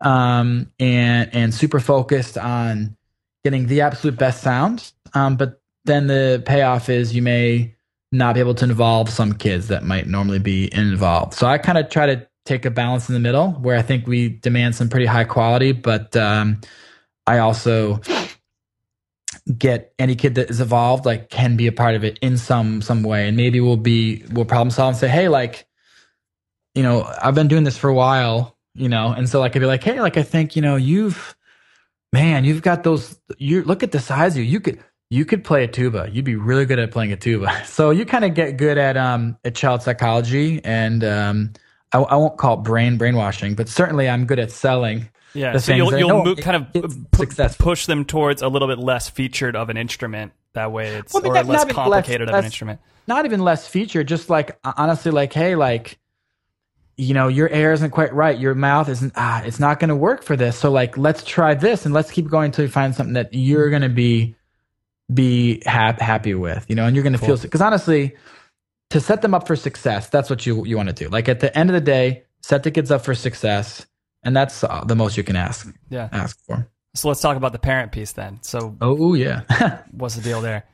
um, 0.00 0.70
and 0.78 1.30
and 1.32 1.54
super 1.54 1.80
focused 1.80 2.36
on 2.36 2.96
getting 3.44 3.66
the 3.66 3.80
absolute 3.80 4.18
best 4.18 4.42
sound. 4.42 4.92
Um, 5.14 5.36
but 5.36 5.60
then 5.84 6.08
the 6.08 6.42
payoff 6.44 6.88
is 6.88 7.14
you 7.14 7.22
may 7.22 7.74
not 8.12 8.34
be 8.34 8.40
able 8.40 8.54
to 8.54 8.64
involve 8.64 9.08
some 9.08 9.32
kids 9.32 9.68
that 9.68 9.84
might 9.84 10.06
normally 10.06 10.38
be 10.38 10.72
involved. 10.74 11.34
So 11.34 11.46
I 11.46 11.58
kind 11.58 11.78
of 11.78 11.88
try 11.88 12.06
to 12.06 12.26
take 12.46 12.64
a 12.64 12.70
balance 12.70 13.08
in 13.08 13.14
the 13.14 13.20
middle 13.20 13.52
where 13.52 13.76
I 13.76 13.82
think 13.82 14.06
we 14.06 14.28
demand 14.28 14.74
some 14.74 14.88
pretty 14.88 15.06
high 15.06 15.24
quality, 15.24 15.72
but 15.72 16.16
um, 16.16 16.60
I 17.26 17.38
also 17.38 18.00
get 19.58 19.92
any 19.98 20.14
kid 20.16 20.36
that 20.36 20.50
is 20.50 20.60
evolved 20.60 21.06
like 21.06 21.28
can 21.28 21.56
be 21.56 21.66
a 21.66 21.72
part 21.72 21.94
of 21.94 22.04
it 22.04 22.18
in 22.20 22.38
some 22.38 22.80
some 22.80 23.02
way, 23.02 23.28
and 23.28 23.36
maybe 23.36 23.60
we'll 23.60 23.76
be 23.76 24.24
we'll 24.30 24.44
problem 24.44 24.70
solve 24.70 24.90
and 24.90 24.96
say, 24.96 25.08
hey, 25.08 25.28
like, 25.28 25.66
you 26.74 26.82
know, 26.82 27.02
I've 27.20 27.34
been 27.34 27.48
doing 27.48 27.64
this 27.64 27.76
for 27.76 27.90
a 27.90 27.94
while, 27.94 28.56
you 28.74 28.88
know, 28.88 29.12
and 29.12 29.28
so 29.28 29.40
like 29.40 29.54
I'd 29.56 29.60
be 29.60 29.66
like, 29.66 29.84
hey, 29.84 30.00
like 30.00 30.16
I 30.16 30.22
think 30.22 30.56
you 30.56 30.62
know 30.62 30.76
you've 30.76 31.36
man, 32.12 32.44
you've 32.44 32.62
got 32.62 32.82
those. 32.82 33.18
You 33.38 33.62
look 33.64 33.82
at 33.82 33.92
the 33.92 34.00
size 34.00 34.34
of 34.34 34.38
you. 34.38 34.44
You 34.44 34.60
could 34.60 34.82
you 35.10 35.24
could 35.24 35.44
play 35.44 35.64
a 35.64 35.68
tuba. 35.68 36.08
You'd 36.10 36.24
be 36.24 36.36
really 36.36 36.64
good 36.64 36.78
at 36.78 36.90
playing 36.90 37.12
a 37.12 37.16
tuba. 37.16 37.52
So 37.66 37.90
you 37.90 38.04
kind 38.06 38.24
of 38.24 38.34
get 38.34 38.56
good 38.56 38.78
at 38.78 38.96
um 38.96 39.36
at 39.44 39.54
child 39.54 39.82
psychology, 39.82 40.60
and 40.64 41.04
um 41.04 41.52
I, 41.92 41.98
I 42.00 42.16
won't 42.16 42.36
call 42.36 42.54
it 42.58 42.62
brain 42.64 42.96
brainwashing, 42.98 43.54
but 43.54 43.68
certainly 43.68 44.08
I'm 44.08 44.26
good 44.26 44.38
at 44.38 44.50
selling. 44.50 45.08
Yeah, 45.34 45.52
the 45.52 45.60
so 45.60 45.74
you'll, 45.74 45.90
that- 45.90 45.98
you'll 45.98 46.08
no, 46.08 46.24
move, 46.24 46.38
it- 46.38 46.42
kind 46.42 46.56
of 46.74 47.10
pu- 47.12 47.48
push 47.58 47.86
them 47.86 48.04
towards 48.04 48.42
a 48.42 48.48
little 48.48 48.68
bit 48.68 48.78
less 48.78 49.08
featured 49.08 49.54
of 49.56 49.68
an 49.68 49.76
instrument. 49.76 50.32
That 50.54 50.72
way, 50.72 50.94
it's 50.96 51.12
Well, 51.12 51.26
or 51.26 51.34
not- 51.34 51.46
less 51.46 51.62
even 51.64 51.68
less- 51.68 51.74
complicated 51.74 52.28
of 52.28 52.34
an 52.34 52.44
instrument. 52.44 52.80
Not 53.06 53.24
even 53.24 53.40
less 53.40 53.68
feature, 53.68 54.02
just 54.02 54.28
like 54.30 54.58
honestly, 54.64 55.12
like 55.12 55.32
hey, 55.32 55.54
like 55.54 55.98
you 56.96 57.12
know, 57.12 57.28
your 57.28 57.48
air 57.50 57.72
isn't 57.74 57.90
quite 57.90 58.14
right. 58.14 58.38
Your 58.38 58.54
mouth 58.54 58.88
isn't. 58.88 59.12
Ah, 59.16 59.42
it's 59.44 59.60
not 59.60 59.78
going 59.78 59.90
to 59.90 59.94
work 59.96 60.22
for 60.22 60.34
this. 60.34 60.56
So 60.58 60.70
like, 60.70 60.96
let's 60.96 61.22
try 61.22 61.52
this 61.54 61.84
and 61.84 61.92
let's 61.92 62.10
keep 62.10 62.26
going 62.28 62.46
until 62.46 62.64
you 62.64 62.70
find 62.70 62.94
something 62.94 63.12
that 63.12 63.34
you're 63.34 63.68
going 63.68 63.82
to 63.82 63.90
be 63.90 64.34
be 65.12 65.62
hap- 65.66 66.00
happy 66.00 66.34
with. 66.34 66.64
You 66.68 66.74
know, 66.74 66.86
and 66.86 66.96
you're 66.96 67.02
going 67.02 67.12
to 67.12 67.18
feel 67.18 67.36
because 67.36 67.60
honestly, 67.60 68.16
to 68.90 69.00
set 69.00 69.22
them 69.22 69.34
up 69.34 69.46
for 69.46 69.56
success, 69.56 70.08
that's 70.08 70.30
what 70.30 70.46
you 70.46 70.64
you 70.64 70.76
want 70.76 70.88
to 70.88 70.94
do. 70.94 71.08
Like 71.08 71.28
at 71.28 71.40
the 71.40 71.56
end 71.56 71.70
of 71.70 71.74
the 71.74 71.80
day, 71.80 72.24
set 72.42 72.62
the 72.62 72.70
kids 72.70 72.90
up 72.90 73.02
for 73.04 73.14
success, 73.14 73.86
and 74.22 74.36
that's 74.36 74.62
uh, 74.64 74.84
the 74.86 74.94
most 74.96 75.16
you 75.16 75.24
can 75.24 75.36
ask 75.36 75.72
Yeah. 75.90 76.08
ask 76.12 76.38
for. 76.46 76.68
So 76.94 77.08
let's 77.08 77.20
talk 77.20 77.36
about 77.36 77.52
the 77.52 77.58
parent 77.58 77.92
piece 77.92 78.12
then. 78.12 78.38
So 78.42 78.76
Oh 78.80 79.14
yeah. 79.14 79.42
what's 79.90 80.14
the 80.16 80.22
deal 80.22 80.40
there? 80.40 80.64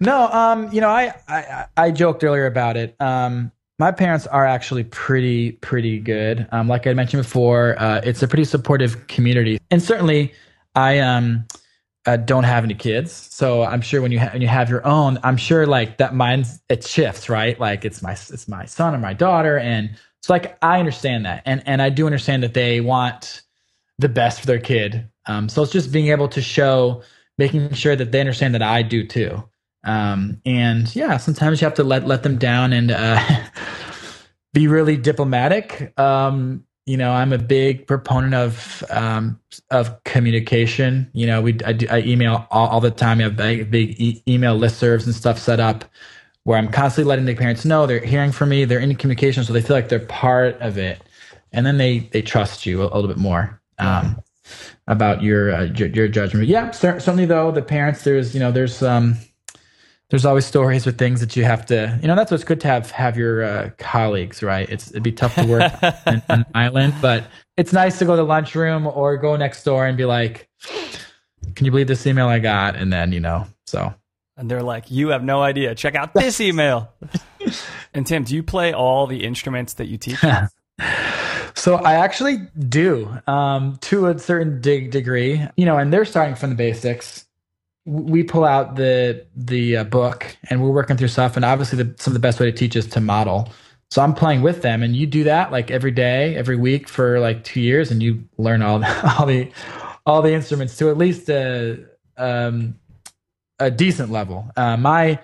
No, 0.00 0.28
um, 0.28 0.72
you 0.72 0.80
know, 0.80 0.88
I, 0.88 1.14
I 1.28 1.66
I 1.76 1.90
joked 1.90 2.24
earlier 2.24 2.46
about 2.46 2.76
it. 2.76 2.96
Um, 3.00 3.52
my 3.78 3.92
parents 3.92 4.26
are 4.26 4.44
actually 4.46 4.84
pretty 4.84 5.52
pretty 5.52 6.00
good. 6.00 6.48
Um, 6.52 6.68
like 6.68 6.86
I 6.86 6.94
mentioned 6.94 7.22
before, 7.22 7.76
uh, 7.78 8.00
it's 8.02 8.22
a 8.22 8.28
pretty 8.28 8.44
supportive 8.44 9.06
community, 9.08 9.58
and 9.70 9.82
certainly 9.82 10.32
I 10.74 10.98
um 11.00 11.46
uh, 12.06 12.16
don't 12.16 12.44
have 12.44 12.64
any 12.64 12.74
kids, 12.74 13.12
so 13.12 13.62
I'm 13.62 13.80
sure 13.80 14.00
when 14.00 14.12
you 14.12 14.20
ha- 14.20 14.30
when 14.32 14.42
you 14.42 14.48
have 14.48 14.70
your 14.70 14.86
own, 14.86 15.18
I'm 15.22 15.36
sure 15.36 15.66
like 15.66 15.98
that 15.98 16.14
mind 16.14 16.46
it 16.68 16.84
shifts, 16.84 17.28
right? 17.28 17.58
Like 17.58 17.84
it's 17.84 18.02
my 18.02 18.12
it's 18.12 18.48
my 18.48 18.64
son 18.64 18.94
or 18.94 18.98
my 18.98 19.12
daughter, 19.12 19.58
and 19.58 19.90
so 20.22 20.32
like 20.32 20.56
I 20.62 20.78
understand 20.78 21.26
that, 21.26 21.42
and 21.44 21.62
and 21.66 21.82
I 21.82 21.90
do 21.90 22.06
understand 22.06 22.42
that 22.42 22.54
they 22.54 22.80
want 22.80 23.42
the 23.98 24.08
best 24.08 24.40
for 24.40 24.46
their 24.46 24.60
kid. 24.60 25.08
Um, 25.26 25.48
so 25.48 25.62
it's 25.62 25.72
just 25.72 25.92
being 25.92 26.08
able 26.08 26.28
to 26.28 26.40
show, 26.40 27.02
making 27.36 27.72
sure 27.74 27.96
that 27.96 28.12
they 28.12 28.20
understand 28.20 28.54
that 28.54 28.62
I 28.62 28.82
do 28.82 29.06
too. 29.06 29.42
Um, 29.84 30.40
and 30.44 30.94
yeah, 30.94 31.16
sometimes 31.18 31.60
you 31.60 31.66
have 31.66 31.74
to 31.74 31.84
let 31.84 32.06
let 32.06 32.22
them 32.22 32.38
down 32.38 32.72
and 32.72 32.90
uh, 32.90 33.20
be 34.52 34.66
really 34.66 34.96
diplomatic. 34.96 35.98
Um, 35.98 36.64
you 36.88 36.96
know, 36.96 37.12
I'm 37.12 37.32
a 37.34 37.38
big 37.38 37.86
proponent 37.86 38.34
of 38.34 38.82
um, 38.88 39.38
of 39.70 40.02
communication. 40.04 41.10
You 41.12 41.26
know, 41.26 41.42
we 41.42 41.58
I, 41.64 41.72
do, 41.72 41.86
I 41.90 42.00
email 42.00 42.46
all, 42.50 42.68
all, 42.68 42.80
the 42.80 42.90
time. 42.90 43.20
I 43.20 43.24
have 43.24 43.36
big, 43.36 43.70
big 43.70 44.00
e- 44.00 44.22
email 44.26 44.58
listservs 44.58 45.04
and 45.04 45.14
stuff 45.14 45.38
set 45.38 45.60
up 45.60 45.84
where 46.44 46.56
I'm 46.56 46.70
constantly 46.70 47.08
letting 47.10 47.26
the 47.26 47.34
parents 47.34 47.66
know 47.66 47.86
they're 47.86 48.00
hearing 48.00 48.32
from 48.32 48.48
me, 48.48 48.64
they're 48.64 48.78
in 48.78 48.94
communication, 48.96 49.44
so 49.44 49.52
they 49.52 49.60
feel 49.60 49.76
like 49.76 49.90
they're 49.90 50.00
part 50.00 50.58
of 50.62 50.78
it, 50.78 51.02
and 51.52 51.66
then 51.66 51.76
they 51.76 51.98
they 51.98 52.22
trust 52.22 52.64
you 52.64 52.80
a, 52.80 52.86
a 52.86 52.94
little 52.94 53.08
bit 53.08 53.18
more 53.18 53.60
um, 53.78 54.22
about 54.86 55.22
your, 55.22 55.54
uh, 55.54 55.64
your, 55.64 55.88
your 55.88 56.08
judgment. 56.08 56.48
Yeah, 56.48 56.70
certainly 56.70 57.26
though 57.26 57.50
the 57.50 57.60
parents, 57.60 58.02
there's 58.02 58.32
you 58.32 58.40
know 58.40 58.50
there's 58.50 58.82
um 58.82 59.18
there's 60.10 60.24
always 60.24 60.46
stories 60.46 60.86
or 60.86 60.92
things 60.92 61.20
that 61.20 61.36
you 61.36 61.44
have 61.44 61.66
to 61.66 61.98
you 62.00 62.08
know 62.08 62.16
that's 62.16 62.30
what's 62.30 62.44
good 62.44 62.60
to 62.60 62.66
have 62.66 62.90
have 62.90 63.16
your 63.16 63.44
uh, 63.44 63.70
colleagues 63.78 64.42
right. 64.42 64.68
It's 64.68 64.90
it'd 64.90 65.02
be 65.02 65.12
tough 65.12 65.34
to 65.36 65.46
work 65.46 65.72
in, 66.06 66.22
an 66.28 66.44
island, 66.54 66.94
but 67.00 67.24
it's 67.56 67.72
nice 67.72 67.98
to 67.98 68.04
go 68.04 68.12
to 68.12 68.16
the 68.18 68.24
lunchroom 68.24 68.86
or 68.86 69.16
go 69.16 69.36
next 69.36 69.64
door 69.64 69.86
and 69.86 69.96
be 69.96 70.04
like, 70.04 70.48
can 71.54 71.64
you 71.64 71.70
believe 71.70 71.88
this 71.88 72.06
email 72.06 72.28
I 72.28 72.38
got? 72.38 72.76
And 72.76 72.92
then 72.92 73.12
you 73.12 73.20
know 73.20 73.46
so 73.66 73.94
and 74.38 74.48
they're 74.48 74.62
like, 74.62 74.90
"You 74.90 75.08
have 75.08 75.22
no 75.22 75.42
idea. 75.42 75.74
Check 75.74 75.96
out 75.96 76.14
this 76.14 76.40
email." 76.48 76.90
and 77.92 78.06
Tim, 78.06 78.24
do 78.24 78.34
you 78.34 78.42
play 78.42 78.72
all 78.72 79.06
the 79.06 79.24
instruments 79.24 79.74
that 79.74 79.88
you 79.88 79.98
teach? 79.98 80.20
so 81.54 81.74
I 81.74 81.94
actually 81.94 82.48
do, 82.56 83.12
um, 83.26 83.76
to 83.82 84.06
a 84.06 84.18
certain 84.18 84.60
dig- 84.60 84.92
degree. 84.92 85.44
You 85.56 85.66
know, 85.66 85.76
and 85.76 85.92
they're 85.92 86.04
starting 86.04 86.36
from 86.36 86.50
the 86.50 86.56
basics. 86.56 87.26
We 87.88 88.22
pull 88.22 88.44
out 88.44 88.76
the 88.76 89.26
the 89.34 89.78
uh, 89.78 89.84
book, 89.84 90.36
and 90.50 90.62
we're 90.62 90.70
working 90.70 90.96
through 90.96 91.08
stuff. 91.08 91.36
And 91.36 91.44
obviously, 91.44 91.82
the, 91.82 91.94
some 91.98 92.12
of 92.12 92.14
the 92.14 92.20
best 92.20 92.38
way 92.38 92.46
to 92.46 92.56
teach 92.56 92.76
is 92.76 92.86
to 92.88 93.00
model. 93.00 93.48
So 93.90 94.02
I'm 94.02 94.12
playing 94.14 94.42
with 94.42 94.60
them, 94.60 94.82
and 94.82 94.94
you 94.94 95.06
do 95.06 95.24
that 95.24 95.50
like 95.50 95.70
every 95.70 95.90
day, 95.90 96.36
every 96.36 96.56
week 96.56 96.88
for 96.88 97.18
like 97.20 97.44
two 97.44 97.60
years, 97.60 97.90
and 97.90 98.02
you 98.02 98.22
learn 98.36 98.60
all 98.62 98.84
all 99.18 99.26
the 99.26 99.50
all 100.04 100.22
the 100.22 100.32
instruments 100.32 100.76
to 100.76 100.90
at 100.90 100.98
least 100.98 101.30
uh, 101.30 101.76
um, 102.18 102.78
a 103.58 103.70
decent 103.70 104.10
level. 104.10 104.50
Uh, 104.56 104.76
my 104.76 105.18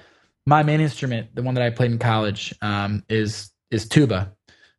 my 0.47 0.63
main 0.63 0.81
instrument, 0.81 1.35
the 1.35 1.43
one 1.43 1.55
that 1.55 1.65
I 1.65 1.71
played 1.71 1.91
in 1.91 1.99
college, 1.99 2.55
um, 2.63 3.05
is 3.09 3.51
is 3.71 3.89
tuba. 3.89 4.33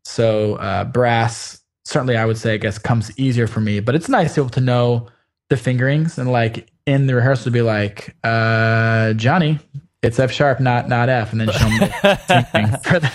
So 0.04 0.56
uh, 0.56 0.86
brass, 0.86 1.62
certainly, 1.84 2.18
I 2.18 2.25
would 2.25 2.38
say, 2.38 2.54
I 2.54 2.58
guess, 2.58 2.77
comes 2.77 3.18
easier 3.20 3.48
for 3.48 3.62
me. 3.62 3.80
But 3.80 3.96
it's 3.96 4.10
nice 4.10 4.36
to 4.36 4.42
be 4.42 4.46
able 4.46 4.51
to 4.51 4.62
know 4.62 5.08
the 5.50 5.58
fingerings 5.58 6.18
and 6.18 6.32
like 6.32 6.70
in 6.86 7.08
the 7.08 7.15
rehearsal 7.15 7.46
to 7.46 7.51
be 7.51 7.62
like, 7.62 8.15
uh, 8.24 9.13
Johnny, 9.13 9.60
it's 10.01 10.20
F 10.20 10.32
sharp, 10.32 10.60
not 10.60 10.88
not 10.88 11.10
F, 11.10 11.32
and 11.32 11.42
then 11.42 11.51
show 11.51 11.70
me 11.70 11.77
for 12.84 13.00
the 13.00 13.12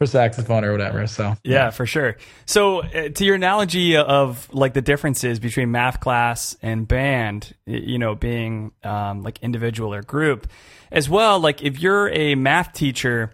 for 0.00 0.06
saxophone 0.06 0.64
or 0.64 0.72
whatever. 0.72 1.06
So 1.06 1.36
yeah, 1.44 1.54
yeah. 1.66 1.70
for 1.70 1.84
sure. 1.84 2.16
So 2.46 2.82
uh, 2.82 3.10
to 3.10 3.24
your 3.24 3.34
analogy 3.34 3.96
of 3.96 4.52
like 4.52 4.72
the 4.72 4.80
differences 4.80 5.38
between 5.38 5.70
math 5.70 6.00
class 6.00 6.56
and 6.62 6.88
band, 6.88 7.54
you 7.66 7.98
know, 7.98 8.14
being 8.14 8.72
um, 8.82 9.22
like 9.22 9.38
individual 9.42 9.92
or 9.92 10.02
group, 10.02 10.46
as 10.90 11.08
well. 11.08 11.38
Like 11.38 11.62
if 11.62 11.80
you're 11.80 12.08
a 12.08 12.34
math 12.34 12.72
teacher, 12.72 13.32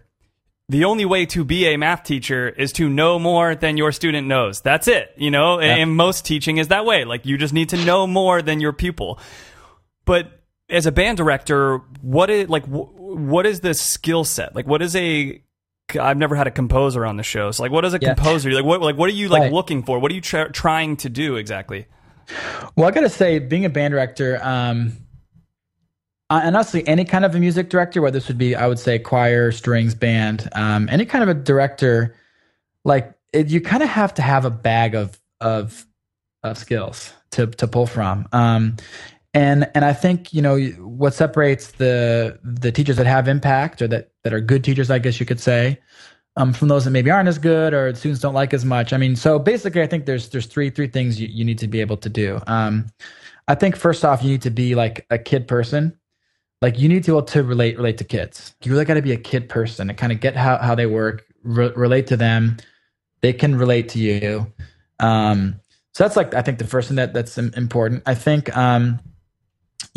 the 0.69 0.85
only 0.87 1.05
way 1.05 1.27
to 1.27 1.45
be 1.45 1.67
a 1.67 1.77
math 1.77 2.03
teacher 2.03 2.49
is 2.49 2.73
to 2.73 2.89
know 2.89 3.21
more 3.21 3.55
than 3.55 3.77
your 3.77 3.93
student 3.93 4.27
knows. 4.27 4.61
That's 4.61 4.89
it. 4.89 5.13
You 5.17 5.31
know, 5.31 5.61
yeah. 5.61 5.77
and 5.77 5.95
most 5.95 6.25
teaching 6.25 6.59
is 6.59 6.69
that 6.69 6.85
way. 6.85 7.05
Like 7.05 7.27
you 7.27 7.39
just 7.39 7.55
need 7.55 7.69
to 7.69 7.85
know 7.85 8.07
more 8.07 8.43
than 8.43 8.59
your 8.59 8.73
pupil. 8.73 9.21
But 10.07 10.41
as 10.71 10.87
a 10.87 10.93
band 10.93 11.19
director, 11.19 11.79
what 12.01 12.31
is 12.31 12.49
like 12.49 12.65
what 12.67 13.45
is 13.45 13.61
the 13.61 13.75
skill 13.75 14.25
set? 14.25 14.55
Like 14.55 14.67
what 14.67 14.81
is 14.81 14.97
a 14.97 15.43
I've 16.01 16.17
never 16.17 16.35
had 16.35 16.47
a 16.47 16.51
composer 16.51 17.07
on 17.07 17.17
the 17.17 17.23
show. 17.23 17.51
So 17.53 17.63
like, 17.63 17.71
what 17.71 17.85
is 17.85 17.95
a 17.95 17.99
yeah. 18.01 18.15
composer? 18.15 18.51
Like, 18.51 18.65
what 18.65 18.81
like 18.81 18.97
what 18.97 19.09
are 19.09 19.13
you 19.13 19.29
like 19.29 19.43
right. 19.43 19.53
looking 19.53 19.83
for? 19.83 19.99
What 19.99 20.11
are 20.11 20.15
you 20.15 20.21
tra- 20.21 20.51
trying 20.51 20.97
to 20.99 21.09
do 21.09 21.37
exactly? 21.37 21.87
Well, 22.75 22.89
I 22.89 22.91
got 22.91 23.03
to 23.03 23.09
say, 23.09 23.39
being 23.39 23.65
a 23.65 23.71
band 23.71 23.93
director, 23.93 24.41
um, 24.43 24.97
uh, 26.29 26.41
and 26.43 26.57
honestly, 26.57 26.87
any 26.89 27.05
kind 27.05 27.25
of 27.25 27.35
a 27.37 27.39
music 27.39 27.71
director, 27.71 28.03
whether 28.03 28.19
this 28.19 28.27
would 28.27 28.39
be, 28.39 28.57
I 28.57 28.67
would 28.67 28.81
say, 28.81 28.99
choir, 28.99 29.53
strings, 29.53 29.95
band, 29.95 30.49
um, 30.53 30.89
any 30.91 31.07
kind 31.07 31.23
of 31.23 31.29
a 31.29 31.41
director, 31.41 32.17
like 32.85 33.15
it, 33.33 33.47
you 33.49 33.61
kind 33.61 33.83
of 33.83 33.89
have 33.89 34.15
to 34.15 34.23
have 34.23 34.45
a 34.45 34.51
bag 34.51 34.97
of 34.97 35.21
of 35.41 35.87
of 36.43 36.59
skills 36.59 37.13
to 37.31 37.47
to 37.47 37.69
pull 37.69 37.87
from. 37.87 38.27
Um, 38.33 38.77
and 39.37 39.71
and 39.75 39.85
I 39.85 39.93
think 39.93 40.33
you 40.33 40.41
know 40.41 40.59
what 40.79 41.13
separates 41.13 41.73
the 41.73 42.39
the 42.43 42.73
teachers 42.73 42.97
that 42.97 43.07
have 43.07 43.29
impact 43.29 43.83
or 43.83 43.89
that 43.89 44.11
that 44.25 44.33
are 44.33 44.41
good 44.41 44.65
teachers, 44.65 44.91
I 44.91 44.99
guess 44.99 45.21
you 45.21 45.27
could 45.27 45.41
say, 45.41 45.79
um, 46.37 46.55
from 46.55 46.69
those 46.69 46.87
that 46.87 46.91
maybe 46.91 47.11
aren't 47.11 47.29
as 47.29 47.37
good 47.37 47.75
or 47.75 47.95
students 47.95 48.23
don't 48.23 48.33
like 48.33 48.55
as 48.55 48.65
much. 48.65 48.95
I 48.95 48.97
mean, 48.97 49.15
so 49.15 49.39
basically, 49.39 49.83
I 49.83 49.89
think 49.89 50.07
there's 50.07 50.31
there's 50.31 50.47
three 50.47 50.71
three 50.71 50.89
things 50.89 51.21
you, 51.21 51.29
you 51.29 51.45
need 51.45 51.59
to 51.59 51.69
be 51.69 51.83
able 51.83 51.99
to 51.99 52.09
do. 52.09 52.41
Um, 52.47 52.87
I 53.47 53.55
think 53.55 53.77
first 53.77 54.07
off, 54.07 54.23
you 54.23 54.31
need 54.31 54.43
to 54.43 54.51
be 54.51 54.75
like 54.75 55.05
a 55.11 55.19
kid 55.19 55.47
person. 55.47 55.95
Like 56.63 56.79
you 56.79 56.89
need 56.89 57.05
to 57.05 57.11
be 57.11 57.17
able 57.19 57.27
to 57.27 57.43
relate 57.43 57.77
relate 57.77 57.99
to 57.99 58.05
kids. 58.05 58.55
You 58.65 58.73
really 58.73 58.87
got 58.87 58.95
to 58.95 59.03
be 59.03 59.13
a 59.13 59.19
kid 59.19 59.51
person 59.51 59.91
and 59.91 59.99
kind 59.99 60.13
of 60.13 60.21
get 60.21 60.35
how 60.35 60.57
how 60.57 60.75
they 60.75 60.87
work, 60.87 61.27
re- 61.43 61.75
relate 61.77 62.07
to 62.07 62.17
them. 62.17 62.57
They 63.21 63.35
can 63.35 63.55
relate 63.55 63.91
to 63.91 63.99
you. 63.99 64.51
Um, 64.99 65.61
so 65.93 66.05
that's 66.05 66.17
like 66.17 66.33
I 66.33 66.41
think 66.41 66.57
the 66.57 66.67
first 66.67 66.89
thing 66.89 66.97
that 66.97 67.13
that's 67.13 67.37
important. 67.37 68.03
I 68.07 68.15
think. 68.15 68.57
Um, 68.57 68.99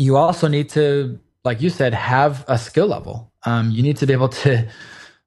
you 0.00 0.16
also 0.16 0.48
need 0.48 0.70
to, 0.70 1.20
like 1.44 1.60
you 1.60 1.68
said, 1.68 1.92
have 1.92 2.42
a 2.48 2.56
skill 2.56 2.86
level. 2.86 3.30
Um, 3.44 3.70
you 3.70 3.82
need 3.82 3.98
to 3.98 4.06
be 4.06 4.14
able 4.14 4.30
to, 4.30 4.66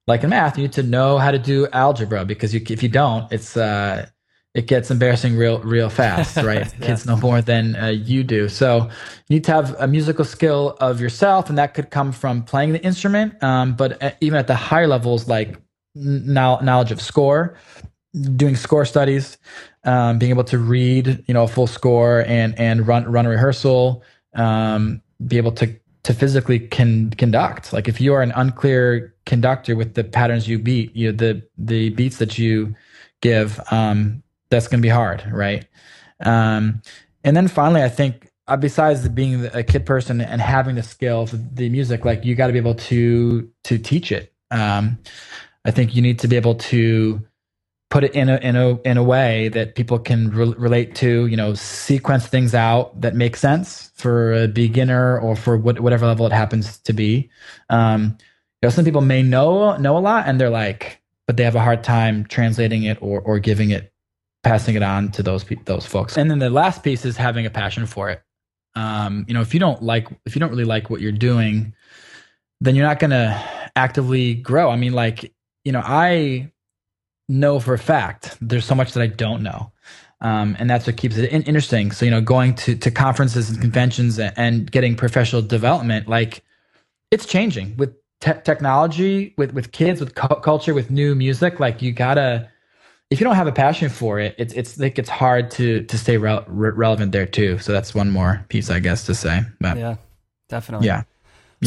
like 0.08 0.24
in 0.24 0.32
math, 0.32 0.58
you 0.58 0.64
need 0.64 0.74
to 0.74 0.84
know 0.84 1.20
how 1.20 1.30
to 1.30 1.38
do 1.38 1.68
algebra 1.72 2.26
because 2.26 2.56
you, 2.56 2.62
if 2.68 2.82
you 2.82 2.90
don't, 2.90 3.32
it's 3.32 3.56
uh, 3.56 4.08
it 4.56 4.66
gets 4.66 4.90
embarrassing 4.90 5.38
real 5.38 5.60
real 5.60 5.90
fast, 5.90 6.38
right? 6.44 6.74
yeah. 6.80 6.88
Kids 6.88 7.06
know 7.06 7.18
more 7.18 7.40
than 7.42 7.76
uh, 7.76 7.88
you 7.88 8.24
do, 8.24 8.50
so 8.50 8.90
you 9.28 9.36
need 9.36 9.44
to 9.44 9.52
have 9.52 9.76
a 9.80 9.88
musical 9.88 10.26
skill 10.26 10.76
of 10.80 11.00
yourself, 11.00 11.50
and 11.50 11.58
that 11.60 11.76
could 11.76 11.92
come 11.92 12.12
from 12.12 12.44
playing 12.44 12.74
the 12.74 12.84
instrument. 12.84 13.42
Um, 13.44 13.76
but 13.76 14.02
uh, 14.02 14.12
even 14.22 14.40
at 14.40 14.48
the 14.48 14.56
higher 14.56 14.88
levels, 14.88 15.28
like 15.28 15.56
knowledge 15.94 16.92
of 16.92 17.00
score, 17.00 17.58
doing 18.36 18.56
score 18.56 18.86
studies, 18.86 19.38
um, 19.84 20.18
being 20.18 20.32
able 20.32 20.44
to 20.46 20.58
read, 20.58 21.24
you 21.28 21.34
know, 21.36 21.44
a 21.44 21.48
full 21.48 21.68
score 21.68 22.24
and 22.26 22.58
and 22.58 22.88
run 22.88 23.06
run 23.12 23.28
a 23.28 23.30
rehearsal, 23.30 24.04
um, 24.36 25.02
be 25.26 25.38
able 25.38 25.52
to 25.54 25.76
to 26.04 26.14
physically 26.14 26.60
can 26.60 27.10
conduct. 27.12 27.72
Like 27.72 27.88
if 27.88 28.02
you 28.02 28.14
are 28.14 28.22
an 28.22 28.34
unclear 28.36 29.16
conductor 29.26 29.76
with 29.76 29.94
the 29.94 30.04
patterns 30.04 30.48
you 30.48 30.60
beat, 30.60 30.96
you 30.96 31.12
know, 31.12 31.18
the 31.18 31.44
the 31.58 31.90
beats 31.90 32.18
that 32.18 32.38
you 32.38 32.76
give, 33.22 33.60
um, 33.72 34.22
that's 34.50 34.68
going 34.68 34.82
to 34.82 34.86
be 34.86 34.90
hard, 34.90 35.24
right? 35.32 35.66
Um, 36.20 36.82
and 37.24 37.36
then 37.36 37.48
finally, 37.48 37.84
I 37.84 37.90
think 37.90 38.30
uh, 38.48 38.58
besides 38.58 39.08
being 39.10 39.46
a 39.54 39.64
kid 39.64 39.86
person 39.86 40.20
and 40.20 40.42
having 40.42 40.76
the 40.76 40.84
skill 40.84 41.26
for 41.26 41.38
the 41.38 41.70
music, 41.70 42.04
like 42.04 42.26
you 42.26 42.36
got 42.36 42.48
to 42.48 42.54
be 42.54 42.60
able 42.60 42.76
to 42.76 43.50
to 43.64 43.78
teach 43.78 44.12
it. 44.12 44.34
Um, 44.52 45.00
I 45.66 45.72
think 45.72 45.96
you 45.96 46.02
need 46.02 46.20
to 46.20 46.28
be 46.28 46.36
able 46.36 46.56
to 46.56 47.26
put 47.94 48.04
it 48.04 48.16
in 48.16 48.28
a 48.28 48.38
in 48.38 48.56
a 48.56 48.82
in 48.82 48.98
a 48.98 49.04
way 49.04 49.50
that 49.50 49.76
people 49.76 50.00
can 50.00 50.32
re- 50.32 50.56
relate 50.58 50.96
to 50.96 51.28
you 51.28 51.38
know 51.38 51.54
sequence 51.54 52.26
things 52.26 52.56
out 52.56 53.00
that 53.00 53.14
make 53.14 53.36
sense 53.36 53.92
for 53.94 54.34
a 54.34 54.48
beginner 54.48 55.20
or 55.20 55.36
for 55.36 55.58
what, 55.58 55.80
whatever 55.80 56.08
level 56.08 56.26
it 56.26 56.32
happens 56.32 56.80
to 56.80 56.92
be. 56.92 57.30
Um, 57.70 58.18
you 58.62 58.64
know 58.64 58.70
some 58.70 58.84
people 58.84 59.02
may 59.02 59.22
know 59.22 59.78
know 59.78 59.96
a 59.96 60.00
lot 60.00 60.28
and 60.28 60.42
they're 60.42 60.50
like 60.50 61.04
but 61.28 61.38
they 61.38 61.44
have 61.44 61.54
a 61.54 61.60
hard 61.60 61.84
time 61.84 62.26
translating 62.26 62.82
it 62.82 62.98
or 63.00 63.22
or 63.22 63.38
giving 63.38 63.70
it 63.70 63.94
passing 64.42 64.74
it 64.74 64.82
on 64.82 65.12
to 65.12 65.22
those 65.22 65.44
pe- 65.44 65.64
those 65.66 65.86
folks. 65.86 66.18
And 66.18 66.32
then 66.32 66.40
the 66.40 66.50
last 66.50 66.82
piece 66.82 67.06
is 67.06 67.16
having 67.16 67.46
a 67.46 67.52
passion 67.52 67.86
for 67.86 68.10
it. 68.10 68.24
Um, 68.74 69.24
you 69.28 69.36
know 69.36 69.42
if 69.42 69.54
you 69.54 69.60
don't 69.60 69.84
like 69.84 70.08
if 70.26 70.36
you 70.36 70.40
don't 70.40 70.50
really 70.50 70.66
like 70.66 70.90
what 70.90 71.00
you're 71.00 71.12
doing 71.12 71.76
then 72.60 72.74
you're 72.74 72.88
not 72.88 72.98
going 72.98 73.12
to 73.12 73.40
actively 73.76 74.34
grow. 74.34 74.72
I 74.72 74.78
mean 74.78 74.94
like 74.94 75.32
you 75.64 75.72
know 75.72 75.82
i 75.84 76.52
know 77.30 77.60
for 77.60 77.74
a 77.74 77.80
fact 77.80 78.38
there's 78.42 78.66
so 78.66 78.76
much 78.76 78.94
that 78.94 79.02
I 79.02 79.08
don't 79.08 79.44
know. 79.44 79.72
Um, 80.22 80.56
and 80.58 80.70
that's 80.70 80.88
what 80.88 80.96
keeps 80.96 81.18
it 81.18 81.30
in- 81.32 81.44
interesting. 81.44 81.92
So, 81.92 82.06
you 82.06 82.12
know, 82.12 82.22
going 82.22 82.56
to, 82.56 82.76
to 82.76 82.90
conferences 82.90 83.50
and 83.50 83.60
conventions 83.60 84.18
and, 84.18 84.34
and 84.38 84.72
getting 84.72 84.96
professional 84.96 85.42
development, 85.42 86.08
like 86.08 86.44
it's 87.12 87.26
changing 87.26 87.76
with 87.76 87.94
te- 88.22 88.40
technology, 88.46 89.34
with, 89.38 89.52
with 89.52 89.74
kids, 89.74 90.00
with 90.00 90.16
cu- 90.16 90.40
culture, 90.40 90.74
with 90.74 90.90
new 90.90 91.14
music. 91.14 91.60
Like 91.60 91.82
you 91.82 91.92
gotta, 91.92 92.50
if 93.10 93.20
you 93.20 93.26
don't 93.26 93.36
have 93.36 93.48
a 93.48 93.52
passion 93.52 93.90
for 93.90 94.18
it, 94.18 94.34
it's, 94.38 94.54
it's 94.54 94.80
like, 94.80 94.98
it's 94.98 95.10
hard 95.10 95.52
to, 95.52 95.84
to 95.84 95.98
stay 95.98 96.16
re- 96.16 96.44
re- 96.48 96.72
relevant 96.72 97.12
there 97.12 97.26
too. 97.26 97.60
So 97.60 97.74
that's 97.74 97.94
one 97.94 98.10
more 98.10 98.46
piece, 98.48 98.70
I 98.70 98.80
guess, 98.80 99.06
to 99.08 99.16
say. 99.16 99.42
But, 99.60 99.78
yeah, 99.78 99.96
definitely. 100.48 100.88
Yeah. 100.88 101.04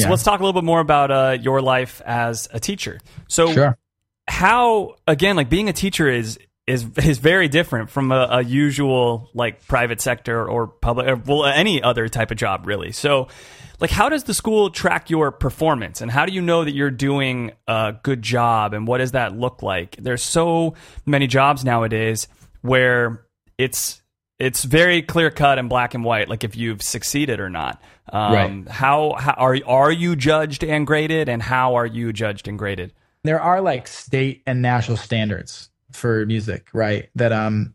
So 0.04 0.10
let's 0.10 0.22
talk 0.22 0.40
a 0.40 0.42
little 0.42 0.58
bit 0.58 0.64
more 0.64 0.80
about 0.80 1.10
uh, 1.10 1.36
your 1.40 1.60
life 1.60 2.00
as 2.06 2.48
a 2.52 2.60
teacher. 2.60 3.00
So 3.28 3.52
sure 3.52 3.78
how 4.28 4.96
again, 5.06 5.36
like 5.36 5.48
being 5.48 5.68
a 5.68 5.72
teacher 5.72 6.08
is 6.08 6.38
is 6.66 6.84
is 6.98 7.18
very 7.18 7.48
different 7.48 7.90
from 7.90 8.10
a, 8.10 8.28
a 8.30 8.42
usual 8.42 9.30
like 9.34 9.66
private 9.66 10.00
sector 10.00 10.48
or 10.48 10.66
public, 10.66 11.06
or, 11.06 11.16
well, 11.16 11.44
any 11.46 11.82
other 11.82 12.08
type 12.08 12.30
of 12.30 12.36
job, 12.36 12.66
really. 12.66 12.90
So, 12.92 13.28
like, 13.78 13.90
how 13.90 14.08
does 14.08 14.24
the 14.24 14.34
school 14.34 14.70
track 14.70 15.08
your 15.08 15.30
performance, 15.30 16.00
and 16.00 16.10
how 16.10 16.26
do 16.26 16.32
you 16.32 16.42
know 16.42 16.64
that 16.64 16.74
you're 16.74 16.90
doing 16.90 17.52
a 17.68 17.94
good 18.02 18.20
job, 18.20 18.74
and 18.74 18.86
what 18.86 18.98
does 18.98 19.12
that 19.12 19.36
look 19.36 19.62
like? 19.62 19.96
There's 19.96 20.22
so 20.22 20.74
many 21.04 21.28
jobs 21.28 21.64
nowadays 21.64 22.26
where 22.62 23.24
it's 23.58 24.02
it's 24.38 24.64
very 24.64 25.02
clear 25.02 25.30
cut 25.30 25.58
and 25.58 25.68
black 25.68 25.94
and 25.94 26.04
white, 26.04 26.28
like 26.28 26.42
if 26.42 26.56
you've 26.56 26.82
succeeded 26.82 27.38
or 27.40 27.48
not. 27.48 27.80
Um, 28.12 28.32
Right. 28.32 28.68
How, 28.68 29.14
how 29.18 29.32
are 29.32 29.56
are 29.66 29.92
you 29.92 30.16
judged 30.16 30.64
and 30.64 30.84
graded, 30.86 31.28
and 31.28 31.40
how 31.40 31.76
are 31.76 31.86
you 31.86 32.12
judged 32.12 32.48
and 32.48 32.58
graded? 32.58 32.92
There 33.26 33.40
are 33.40 33.60
like 33.60 33.86
state 33.88 34.42
and 34.46 34.62
national 34.62 34.96
standards 34.96 35.70
for 35.92 36.26
music, 36.26 36.68
right? 36.72 37.08
That 37.14 37.32
um 37.32 37.74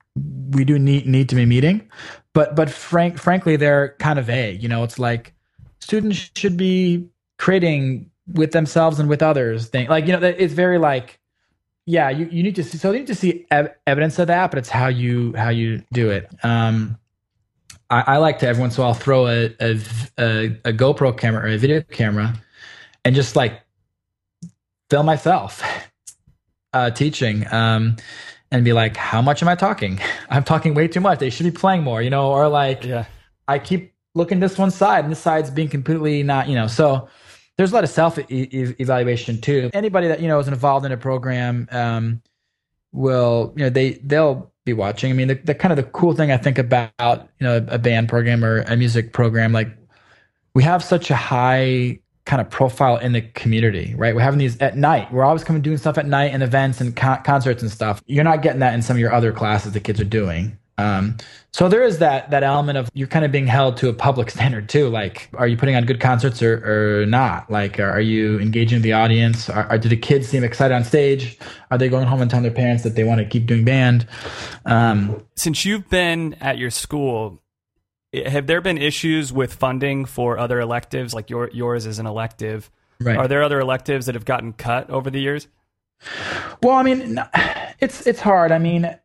we 0.52 0.66
do 0.66 0.78
need 0.78 1.08
need 1.08 1.30
to 1.30 1.36
be 1.36 1.46
meeting, 1.46 1.90
but 2.34 2.56
but 2.56 2.70
frank 2.70 3.18
frankly 3.18 3.56
they're 3.56 3.96
kind 4.00 4.20
of 4.20 4.26
vague. 4.26 4.62
You 4.62 4.70
know, 4.70 4.84
it's 4.84 5.00
like 5.00 5.34
students 5.80 6.30
should 6.36 6.58
be 6.58 7.08
creating 7.38 8.10
with 8.34 8.52
themselves 8.52 9.00
and 9.00 9.10
with 9.10 9.22
others. 9.22 9.68
Thing 9.68 9.88
like 9.88 10.08
you 10.08 10.18
know, 10.18 10.26
it's 10.26 10.54
very 10.54 10.78
like 10.78 11.20
yeah, 11.86 12.10
you, 12.10 12.28
you 12.32 12.44
need 12.44 12.56
to 12.56 12.64
see 12.64 12.78
so 12.78 12.92
you 12.92 13.00
need 13.00 13.08
to 13.08 13.16
see 13.16 13.46
ev- 13.52 13.74
evidence 13.88 14.20
of 14.20 14.28
that, 14.28 14.52
but 14.52 14.60
it's 14.60 14.70
how 14.70 14.88
you 14.88 15.34
how 15.36 15.50
you 15.50 15.84
do 15.92 16.10
it. 16.10 16.30
Um, 16.44 16.98
I, 17.90 18.18
like 18.18 18.40
to 18.40 18.48
every 18.48 18.62
once 18.62 18.78
in 18.78 18.84
a 18.84 18.86
while 18.86 18.94
throw 18.94 19.28
a 19.28 19.54
a 19.60 19.74
a 20.64 20.72
GoPro 20.72 21.18
camera 21.18 21.44
or 21.44 21.48
a 21.48 21.58
video 21.58 21.82
camera 21.82 22.34
and 23.04 23.16
just 23.16 23.36
like 23.36 23.62
film 24.92 25.06
myself 25.06 25.64
uh, 26.74 26.92
teaching 26.92 27.52
um, 27.52 27.96
and 28.52 28.66
be 28.66 28.74
like, 28.74 28.98
how 28.98 29.22
much 29.22 29.42
am 29.42 29.48
I 29.48 29.56
talking? 29.56 30.00
I'm 30.30 30.44
talking 30.44 30.74
way 30.76 30.88
too 30.88 31.00
much. 31.00 31.20
They 31.20 31.30
should 31.30 31.46
be 31.46 31.52
playing 31.52 31.82
more, 31.84 32.02
you 32.02 32.10
know, 32.10 32.30
or 32.32 32.48
like 32.50 32.84
Yeah. 32.84 33.06
I 33.48 33.58
keep 33.58 33.94
looking 34.14 34.42
this 34.42 34.58
one 34.58 34.70
side 34.70 35.06
and 35.06 35.12
this 35.12 35.20
side's 35.20 35.50
being 35.50 35.70
completely 35.70 36.22
not, 36.24 36.50
you 36.50 36.56
know. 36.56 36.68
So 36.68 37.08
there's 37.58 37.72
a 37.72 37.76
lot 37.76 37.86
of 37.86 37.90
self 37.90 38.20
e- 38.20 38.26
e- 38.30 38.76
evaluation 38.80 39.40
too. 39.40 39.70
Anybody 39.74 40.10
that 40.10 40.20
you 40.20 40.28
know 40.28 40.40
is 40.40 40.48
involved 40.50 40.86
in 40.86 40.92
a 40.92 40.98
program 40.98 41.70
um, 41.72 42.22
will, 42.92 43.54
you 43.56 43.64
know, 43.64 43.70
they 43.70 43.92
they'll 44.04 44.52
be 44.66 44.74
watching. 44.74 45.12
I 45.12 45.14
mean, 45.14 45.30
the, 45.30 45.36
the 45.36 45.56
kind 45.56 45.72
of 45.72 45.78
the 45.78 45.90
cool 45.92 46.14
thing 46.14 46.32
I 46.32 46.38
think 46.38 46.58
about 46.58 47.30
you 47.40 47.48
know 47.48 47.66
a 47.70 47.80
band 47.80 48.10
program 48.10 48.44
or 48.44 48.62
a 48.62 48.76
music 48.76 49.14
program, 49.14 49.54
like 49.54 49.70
we 50.54 50.64
have 50.64 50.84
such 50.84 51.12
a 51.12 51.16
high 51.16 52.00
kind 52.26 52.42
of 52.42 52.50
profile 52.50 52.98
in 52.98 53.14
the 53.14 53.22
community, 53.22 53.94
right? 53.98 54.16
We're 54.16 54.22
having 54.22 54.40
these 54.40 54.58
at 54.60 54.78
night. 54.78 55.12
We're 55.12 55.24
always 55.24 55.44
coming 55.44 55.62
doing 55.62 55.78
stuff 55.78 55.98
at 55.98 56.06
night 56.06 56.34
and 56.34 56.44
events 56.44 56.82
and 56.82 56.96
con- 56.96 57.24
concerts 57.24 57.62
and 57.62 57.72
stuff. 57.72 58.02
You're 58.06 58.24
not 58.24 58.42
getting 58.42 58.60
that 58.60 58.74
in 58.74 58.82
some 58.82 58.96
of 58.96 59.00
your 59.00 59.14
other 59.14 59.32
classes 59.32 59.74
the 59.74 59.80
kids 59.80 60.00
are 60.00 60.06
doing. 60.06 60.58
Um, 60.78 61.18
so 61.52 61.68
there 61.68 61.84
is 61.84 62.00
that 62.00 62.32
that 62.32 62.44
element 62.44 62.78
of 62.78 62.90
you're 62.94 63.08
kind 63.08 63.26
of 63.26 63.32
being 63.32 63.46
held 63.46 63.78
to 63.78 63.90
a 63.90 63.94
public 63.94 64.30
standard 64.36 64.70
too. 64.70 64.90
Like, 64.90 65.30
are 65.34 65.48
you 65.48 65.58
putting 65.58 65.76
on 65.76 65.86
good 65.86 66.00
concerts 66.00 66.42
or, 66.42 67.02
or 67.02 67.06
not? 67.06 67.52
Like, 67.52 67.80
are 67.80 68.02
you 68.02 68.40
engaging 68.40 68.82
the 68.82 68.94
audience? 68.94 69.50
Are, 69.50 69.66
are 69.66 69.78
do 69.78 69.90
the 69.90 69.98
kids 69.98 70.28
seem 70.28 70.44
excited 70.44 70.74
on 70.74 70.84
stage? 70.84 71.38
Are 71.70 71.78
they 71.78 71.90
going 71.90 72.08
home 72.08 72.22
and 72.22 72.30
telling 72.30 72.44
their 72.44 72.52
parents 72.52 72.84
that 72.84 72.96
they 72.96 73.04
want 73.04 73.20
to 73.20 73.26
keep 73.26 73.46
doing 73.46 73.66
band? 73.66 74.08
Um, 74.66 75.24
Since 75.36 75.66
you've 75.66 75.90
been 75.90 76.36
at 76.36 76.58
your 76.58 76.72
school, 76.72 77.42
have 78.14 78.48
there 78.48 78.62
been 78.62 78.78
issues 78.78 79.32
with 79.32 79.54
funding 79.54 80.06
for 80.06 80.38
other 80.38 80.60
electives? 80.60 81.14
Like 81.14 81.30
your 81.30 81.50
yours 81.54 81.86
is 81.86 82.00
an 82.00 82.06
elective. 82.06 82.70
Right. 83.00 83.18
Are 83.18 83.28
there 83.28 83.42
other 83.42 83.60
electives 83.60 84.06
that 84.06 84.16
have 84.16 84.26
gotten 84.26 84.54
cut 84.54 84.90
over 84.90 85.10
the 85.10 85.20
years? 85.20 85.48
Well, 86.62 86.76
I 86.76 86.84
mean, 86.84 87.20
it's 87.80 88.06
it's 88.06 88.20
hard. 88.20 88.52
I 88.52 88.60
mean, 88.60 88.96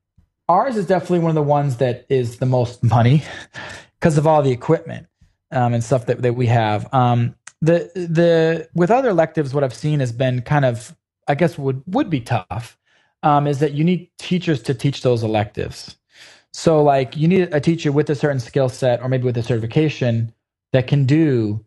ours 0.49 0.77
is 0.77 0.87
definitely 0.87 1.21
one 1.21 1.31
of 1.31 1.35
the 1.35 1.43
ones 1.43 1.77
that 1.79 2.07
is 2.09 2.39
the 2.39 2.47
most 2.47 2.83
money 2.83 3.23
because 4.01 4.19
of 4.19 4.27
all 4.27 4.43
the 4.43 4.53
equipment 4.53 5.07
um, 5.51 5.75
and 5.75 5.83
stuff 5.83 6.07
that, 6.07 6.23
that 6.23 6.35
we 6.35 6.47
have. 6.47 6.93
Um, 6.93 7.35
the 7.61 7.91
the 7.95 8.69
with 8.75 8.91
other 8.91 9.11
electives, 9.11 9.55
what 9.55 9.65
I've 9.65 9.75
seen 9.75 10.01
has 10.01 10.13
been 10.13 10.43
kind 10.43 10.65
of, 10.65 10.95
I 11.29 11.35
guess, 11.35 11.57
would 11.59 11.83
would 11.87 12.11
be 12.11 12.21
tough. 12.21 12.79
Um, 13.23 13.47
is 13.47 13.59
that 13.61 13.73
you 13.73 13.83
need 13.83 14.11
teachers 14.19 14.63
to 14.65 14.75
teach 14.75 15.03
those 15.03 15.23
electives. 15.23 15.97
So, 16.57 16.83
like, 16.83 17.19
you 17.19 17.29
need 17.29 17.53
a 17.53 17.61
teacher 17.61 17.93
with 17.93 18.09
a 18.09 18.15
certain 18.15 18.41
skill 18.41 18.71
set, 18.71 19.03
or 19.03 19.11
maybe 19.11 19.25
with 19.25 19.37
a 19.37 19.43
certification 19.43 20.33
that 20.73 20.87
can 20.87 21.05
do 21.05 21.63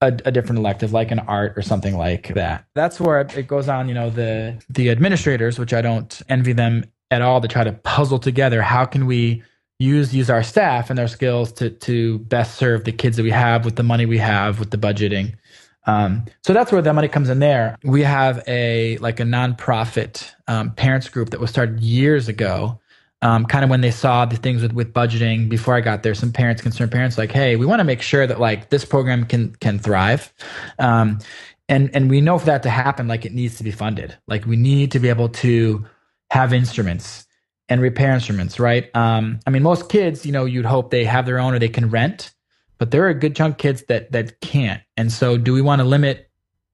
a, 0.00 0.08
a 0.24 0.32
different 0.32 0.58
elective, 0.58 0.92
like 0.92 1.12
an 1.12 1.20
art 1.20 1.56
or 1.56 1.62
something 1.62 1.96
like 1.96 2.34
that. 2.34 2.64
That's 2.74 2.98
where 2.98 3.20
it 3.20 3.46
goes 3.46 3.68
on. 3.68 3.86
You 3.86 3.94
know, 3.94 4.10
the 4.10 4.60
the 4.68 4.90
administrators, 4.90 5.60
which 5.60 5.72
I 5.72 5.80
don't 5.80 6.20
envy 6.28 6.54
them 6.54 6.84
at 7.12 7.22
all, 7.22 7.40
to 7.40 7.46
try 7.46 7.62
to 7.62 7.72
puzzle 7.72 8.18
together 8.18 8.62
how 8.62 8.84
can 8.84 9.06
we 9.06 9.44
use 9.78 10.12
use 10.12 10.28
our 10.28 10.42
staff 10.42 10.90
and 10.90 10.98
their 10.98 11.06
skills 11.06 11.52
to 11.52 11.70
to 11.70 12.18
best 12.18 12.56
serve 12.56 12.82
the 12.82 12.90
kids 12.90 13.18
that 13.18 13.22
we 13.22 13.30
have 13.30 13.64
with 13.64 13.76
the 13.76 13.84
money 13.84 14.06
we 14.06 14.18
have 14.18 14.58
with 14.58 14.72
the 14.72 14.76
budgeting. 14.76 15.36
Um, 15.86 16.24
so 16.42 16.52
that's 16.52 16.72
where 16.72 16.82
the 16.82 16.92
money 16.92 17.06
comes 17.06 17.28
in 17.28 17.38
there. 17.38 17.78
We 17.84 18.02
have 18.02 18.42
a 18.48 18.98
like 18.98 19.20
a 19.20 19.24
nonprofit 19.24 20.28
um, 20.48 20.72
parents 20.72 21.08
group 21.08 21.30
that 21.30 21.38
was 21.38 21.50
started 21.50 21.78
years 21.78 22.26
ago. 22.26 22.80
Um, 23.22 23.46
kind 23.46 23.62
of 23.64 23.70
when 23.70 23.80
they 23.80 23.92
saw 23.92 24.24
the 24.24 24.36
things 24.36 24.62
with, 24.62 24.72
with 24.72 24.92
budgeting 24.92 25.48
before 25.48 25.74
I 25.74 25.80
got 25.80 26.02
there, 26.02 26.14
some 26.14 26.32
parents, 26.32 26.60
concerned 26.60 26.90
parents, 26.90 27.16
like, 27.16 27.30
hey, 27.30 27.54
we 27.56 27.64
want 27.64 27.80
to 27.80 27.84
make 27.84 28.02
sure 28.02 28.26
that 28.26 28.40
like 28.40 28.70
this 28.70 28.84
program 28.84 29.24
can 29.24 29.54
can 29.56 29.78
thrive, 29.78 30.32
um, 30.78 31.18
and 31.68 31.90
and 31.94 32.10
we 32.10 32.20
know 32.20 32.38
for 32.38 32.46
that 32.46 32.64
to 32.64 32.70
happen, 32.70 33.08
like 33.08 33.24
it 33.24 33.32
needs 33.32 33.56
to 33.58 33.64
be 33.64 33.70
funded. 33.70 34.16
Like 34.26 34.44
we 34.44 34.56
need 34.56 34.90
to 34.92 34.98
be 34.98 35.08
able 35.08 35.28
to 35.28 35.86
have 36.30 36.52
instruments 36.52 37.26
and 37.68 37.80
repair 37.80 38.12
instruments, 38.12 38.58
right? 38.58 38.94
Um, 38.94 39.40
I 39.46 39.50
mean, 39.50 39.62
most 39.62 39.88
kids, 39.88 40.26
you 40.26 40.32
know, 40.32 40.44
you'd 40.44 40.66
hope 40.66 40.90
they 40.90 41.04
have 41.04 41.24
their 41.24 41.38
own 41.38 41.54
or 41.54 41.58
they 41.58 41.68
can 41.68 41.90
rent, 41.90 42.34
but 42.78 42.90
there 42.90 43.04
are 43.04 43.08
a 43.08 43.14
good 43.14 43.36
chunk 43.36 43.54
of 43.54 43.58
kids 43.58 43.84
that 43.84 44.12
that 44.12 44.40
can't. 44.40 44.82
And 44.96 45.12
so, 45.12 45.38
do 45.38 45.52
we 45.52 45.62
want 45.62 45.80
to 45.80 45.84
limit 45.84 46.28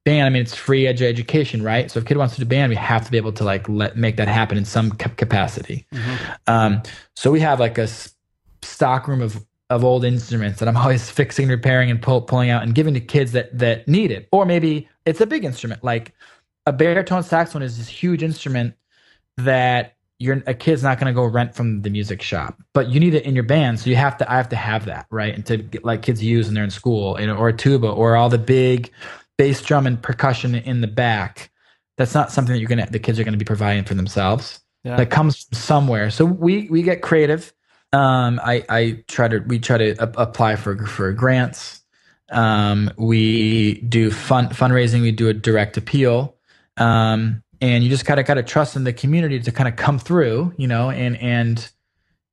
band? 0.05 0.27
I 0.27 0.31
mean, 0.31 0.43
it's 0.43 0.55
free 0.55 0.85
edu- 0.85 1.03
education, 1.03 1.63
right? 1.63 1.91
So, 1.91 1.99
if 1.99 2.05
a 2.05 2.09
kid 2.09 2.17
wants 2.17 2.35
to 2.35 2.41
do 2.41 2.47
band, 2.47 2.71
we 2.71 2.77
have 2.77 3.05
to 3.05 3.11
be 3.11 3.17
able 3.17 3.33
to 3.33 3.45
like 3.45 3.69
let 3.69 3.97
make 3.97 4.17
that 4.17 4.29
happen 4.29 4.59
in 4.59 4.65
some 4.65 4.93
cap- 4.93 5.17
capacity. 5.17 5.87
Um, 6.47 6.83
so 7.17 7.31
we 7.31 7.41
have 7.41 7.61
like 7.61 7.79
a 7.79 7.83
s- 7.83 8.15
stock 8.63 9.09
room 9.09 9.21
of 9.23 9.45
of 9.71 9.85
old 9.85 10.05
instruments 10.05 10.61
that 10.61 10.69
I'm 10.69 10.77
always 10.85 11.11
fixing, 11.11 11.49
repairing, 11.49 11.91
and 11.91 12.01
pull, 12.01 12.23
pulling 12.23 12.51
out 12.51 12.63
and 12.63 12.75
giving 12.75 12.95
to 12.95 13.01
kids 13.01 13.33
that 13.33 13.57
that 13.59 13.87
need 13.89 14.11
it. 14.11 14.29
Or 14.33 14.45
maybe 14.47 14.89
it's 15.05 15.21
a 15.21 15.27
big 15.27 15.45
instrument, 15.45 15.85
like 15.85 16.15
a 16.67 16.73
baritone 16.73 17.23
saxophone 17.23 17.63
is 17.63 17.79
this 17.79 17.89
huge 17.89 18.23
instrument 18.23 18.75
that 19.39 19.95
you're 20.19 20.43
a 20.47 20.55
kid's 20.55 20.83
not 20.83 20.99
going 20.99 21.07
to 21.07 21.13
go 21.13 21.25
rent 21.25 21.55
from 21.55 21.83
the 21.83 21.91
music 21.91 22.21
shop, 22.23 22.61
but 22.75 22.89
you 22.89 22.99
need 22.99 23.15
it 23.15 23.25
in 23.25 23.35
your 23.35 23.45
band, 23.45 23.79
so 23.79 23.89
you 23.89 23.97
have 23.97 24.17
to. 24.19 24.31
I 24.31 24.37
have 24.37 24.49
to 24.49 24.57
have 24.57 24.85
that 24.87 25.07
right, 25.11 25.33
and 25.35 25.47
to 25.47 25.59
get, 25.59 25.85
like 25.85 26.03
kids 26.03 26.23
use 26.23 26.47
when 26.47 26.55
they're 26.55 26.65
in 26.65 26.71
school, 26.71 27.21
you 27.21 27.27
know, 27.27 27.37
or 27.37 27.49
a 27.49 27.53
tuba, 27.53 27.89
or 27.89 28.17
all 28.17 28.29
the 28.29 28.39
big 28.39 28.91
bass 29.39 29.63
drum 29.63 29.87
and 29.87 30.03
percussion 30.03 30.55
in 30.55 30.81
the 30.83 30.87
back. 30.89 31.51
That's 31.97 32.15
not 32.15 32.31
something 32.31 32.53
that 32.53 32.61
you're 32.61 32.69
gonna. 32.69 32.87
The 32.91 32.99
kids 32.99 33.19
are 33.19 33.25
going 33.25 33.33
to 33.33 33.39
be 33.39 33.45
providing 33.45 33.85
for 33.85 33.95
themselves 33.95 34.61
Yeah. 34.85 34.97
that 34.97 35.11
comes 35.11 35.45
from 35.45 35.57
somewhere. 35.57 36.11
So 36.11 36.25
we 36.25 36.69
we 36.69 36.83
get 36.83 37.01
creative. 37.03 37.53
Um, 37.93 38.39
I 38.45 38.65
I 38.69 39.05
try 39.09 39.29
to 39.29 39.39
we 39.39 39.59
try 39.59 39.79
to 39.79 39.91
a- 40.03 40.23
apply 40.23 40.57
for 40.57 40.77
for 40.87 41.13
grants. 41.13 41.81
Um, 42.31 42.91
we 42.99 43.81
do 43.83 44.11
fun 44.11 44.49
fundraising. 44.51 45.01
We 45.01 45.13
do 45.13 45.29
a 45.29 45.35
direct 45.35 45.77
appeal. 45.79 46.37
Um, 46.77 47.43
and 47.61 47.83
you 47.83 47.91
just 47.91 48.05
kind 48.05 48.21
of 48.21 48.27
got 48.27 48.35
to 48.35 48.43
trust 48.45 48.77
in 48.77 48.85
the 48.85 48.93
community 48.93 49.41
to 49.41 49.51
kind 49.51 49.69
of 49.69 49.75
come 49.77 49.99
through, 49.99 50.53
you 50.59 50.69
know, 50.69 50.91
and 50.91 51.17
and 51.17 51.69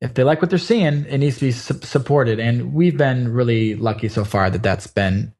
if 0.01 0.13
they 0.13 0.23
like 0.23 0.41
what 0.41 0.49
they're 0.51 0.59
seeing, 0.59 1.05
it 1.05 1.17
needs 1.17 1.35
to 1.39 1.45
be 1.45 1.51
su- 1.51 1.79
supported. 1.81 2.39
And 2.39 2.73
we've 2.73 2.97
been 2.97 3.31
really 3.33 3.73
lucky 3.75 4.09
so 4.09 4.23
far 4.25 4.49
that 4.51 4.61
that's 4.61 4.85
been 4.87 5.33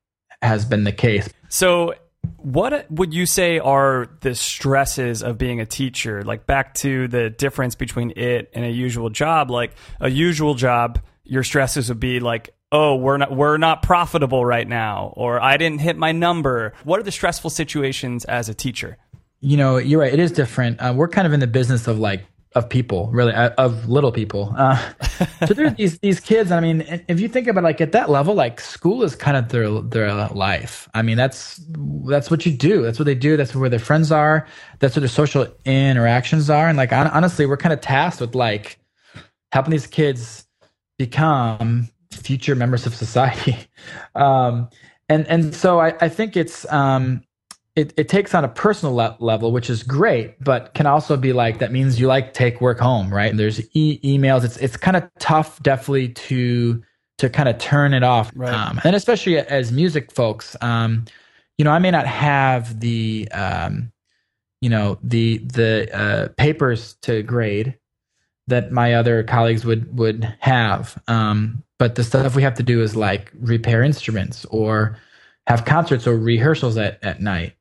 has 0.45 0.65
been 0.65 0.83
the 0.83 0.91
case. 0.91 1.29
So, 1.49 1.95
what 2.37 2.89
would 2.91 3.13
you 3.13 3.25
say 3.25 3.59
are 3.59 4.07
the 4.21 4.35
stresses 4.35 5.23
of 5.23 5.37
being 5.37 5.59
a 5.59 5.65
teacher? 5.65 6.23
Like 6.23 6.45
back 6.45 6.73
to 6.75 7.07
the 7.07 7.29
difference 7.29 7.75
between 7.75 8.13
it 8.15 8.51
and 8.53 8.65
a 8.65 8.69
usual 8.69 9.09
job. 9.09 9.51
Like 9.51 9.73
a 9.99 10.09
usual 10.09 10.55
job, 10.55 10.99
your 11.23 11.43
stresses 11.43 11.89
would 11.89 11.99
be 11.99 12.19
like, 12.19 12.49
"Oh, 12.71 12.95
we're 12.95 13.17
not 13.17 13.35
we're 13.35 13.57
not 13.57 13.83
profitable 13.83 14.45
right 14.45 14.67
now," 14.67 15.13
or 15.15 15.41
"I 15.41 15.57
didn't 15.57 15.81
hit 15.81 15.97
my 15.97 16.11
number." 16.11 16.73
What 16.83 16.99
are 16.99 17.03
the 17.03 17.11
stressful 17.11 17.49
situations 17.49 18.25
as 18.25 18.49
a 18.49 18.53
teacher? 18.53 18.97
you 19.45 19.57
know 19.57 19.77
you're 19.77 19.99
right 19.99 20.13
it 20.13 20.19
is 20.19 20.31
different 20.31 20.79
uh, 20.79 20.93
we're 20.95 21.07
kind 21.07 21.27
of 21.27 21.33
in 21.33 21.39
the 21.39 21.47
business 21.47 21.87
of 21.87 21.99
like 21.99 22.25
of 22.55 22.69
people 22.69 23.09
really 23.11 23.33
uh, 23.33 23.51
of 23.57 23.87
little 23.87 24.11
people. 24.11 24.53
Uh, 24.57 24.81
so 25.45 25.53
there's 25.53 25.75
these 25.75 25.99
these 25.99 26.19
kids 26.19 26.51
i 26.51 26.59
mean 26.59 27.03
if 27.07 27.19
you 27.19 27.27
think 27.27 27.47
about 27.47 27.63
like 27.63 27.81
at 27.81 27.91
that 27.91 28.09
level 28.09 28.33
like 28.33 28.59
school 28.61 29.03
is 29.03 29.15
kind 29.15 29.37
of 29.37 29.49
their 29.49 29.69
their 29.81 30.13
life. 30.29 30.89
I 30.93 31.01
mean 31.01 31.17
that's 31.17 31.61
that's 32.07 32.31
what 32.31 32.45
you 32.45 32.53
do. 32.53 32.81
That's 32.81 32.97
what 32.97 33.05
they 33.05 33.15
do. 33.15 33.37
That's 33.37 33.55
where 33.55 33.69
their 33.69 33.79
friends 33.79 34.11
are. 34.11 34.47
That's 34.79 34.95
where 34.95 35.01
their 35.01 35.09
social 35.09 35.47
interactions 35.65 36.49
are. 36.49 36.67
And 36.67 36.77
like 36.77 36.91
hon- 36.91 37.07
honestly 37.07 37.45
we're 37.45 37.57
kind 37.57 37.73
of 37.73 37.81
tasked 37.81 38.21
with 38.21 38.35
like 38.35 38.79
helping 39.51 39.71
these 39.71 39.87
kids 39.87 40.45
become 40.97 41.89
future 42.11 42.55
members 42.55 42.85
of 42.85 42.95
society. 42.95 43.57
Um 44.15 44.69
and 45.09 45.27
and 45.27 45.53
so 45.53 45.79
i 45.79 45.93
i 46.01 46.09
think 46.09 46.35
it's 46.35 46.71
um 46.71 47.23
it, 47.75 47.93
it 47.97 48.07
takes 48.07 48.33
on 48.33 48.45
a 48.45 48.47
personal 48.47 48.95
le- 48.95 49.17
level, 49.19 49.51
which 49.51 49.69
is 49.69 49.83
great, 49.83 50.41
but 50.43 50.73
can 50.73 50.85
also 50.85 51.17
be 51.17 51.33
like 51.33 51.59
that 51.59 51.71
means 51.71 51.99
you 51.99 52.07
like 52.07 52.33
take 52.33 52.61
work 52.61 52.79
home, 52.79 53.13
right? 53.13 53.29
And 53.29 53.39
there's 53.39 53.59
e- 53.75 53.99
emails. 54.03 54.43
It's 54.45 54.57
it's 54.57 54.77
kind 54.77 54.95
of 54.95 55.03
tough, 55.19 55.61
definitely 55.61 56.09
to 56.09 56.81
to 57.17 57.29
kind 57.29 57.47
of 57.49 57.57
turn 57.57 57.93
it 57.93 58.03
off, 58.03 58.31
Right. 58.35 58.53
um, 58.53 58.79
and 58.83 58.95
especially 58.95 59.37
as 59.37 59.71
music 59.71 60.11
folks, 60.11 60.55
um, 60.61 61.05
you 61.57 61.63
know, 61.63 61.71
I 61.71 61.79
may 61.79 61.91
not 61.91 62.05
have 62.07 62.79
the 62.79 63.29
um, 63.31 63.91
you 64.61 64.69
know 64.69 64.97
the 65.03 65.39
the 65.39 65.89
uh, 65.93 66.27
papers 66.37 66.95
to 67.03 67.23
grade 67.23 67.77
that 68.47 68.71
my 68.71 68.93
other 68.93 69.23
colleagues 69.23 69.65
would 69.65 69.97
would 69.97 70.23
have, 70.39 71.01
um, 71.07 71.63
but 71.77 71.95
the 71.95 72.03
stuff 72.05 72.35
we 72.35 72.43
have 72.43 72.55
to 72.55 72.63
do 72.63 72.81
is 72.81 72.95
like 72.95 73.31
repair 73.39 73.83
instruments 73.83 74.45
or 74.45 74.97
have 75.47 75.65
concerts 75.65 76.07
or 76.07 76.17
rehearsals 76.17 76.77
at, 76.77 77.03
at 77.03 77.21
night 77.21 77.53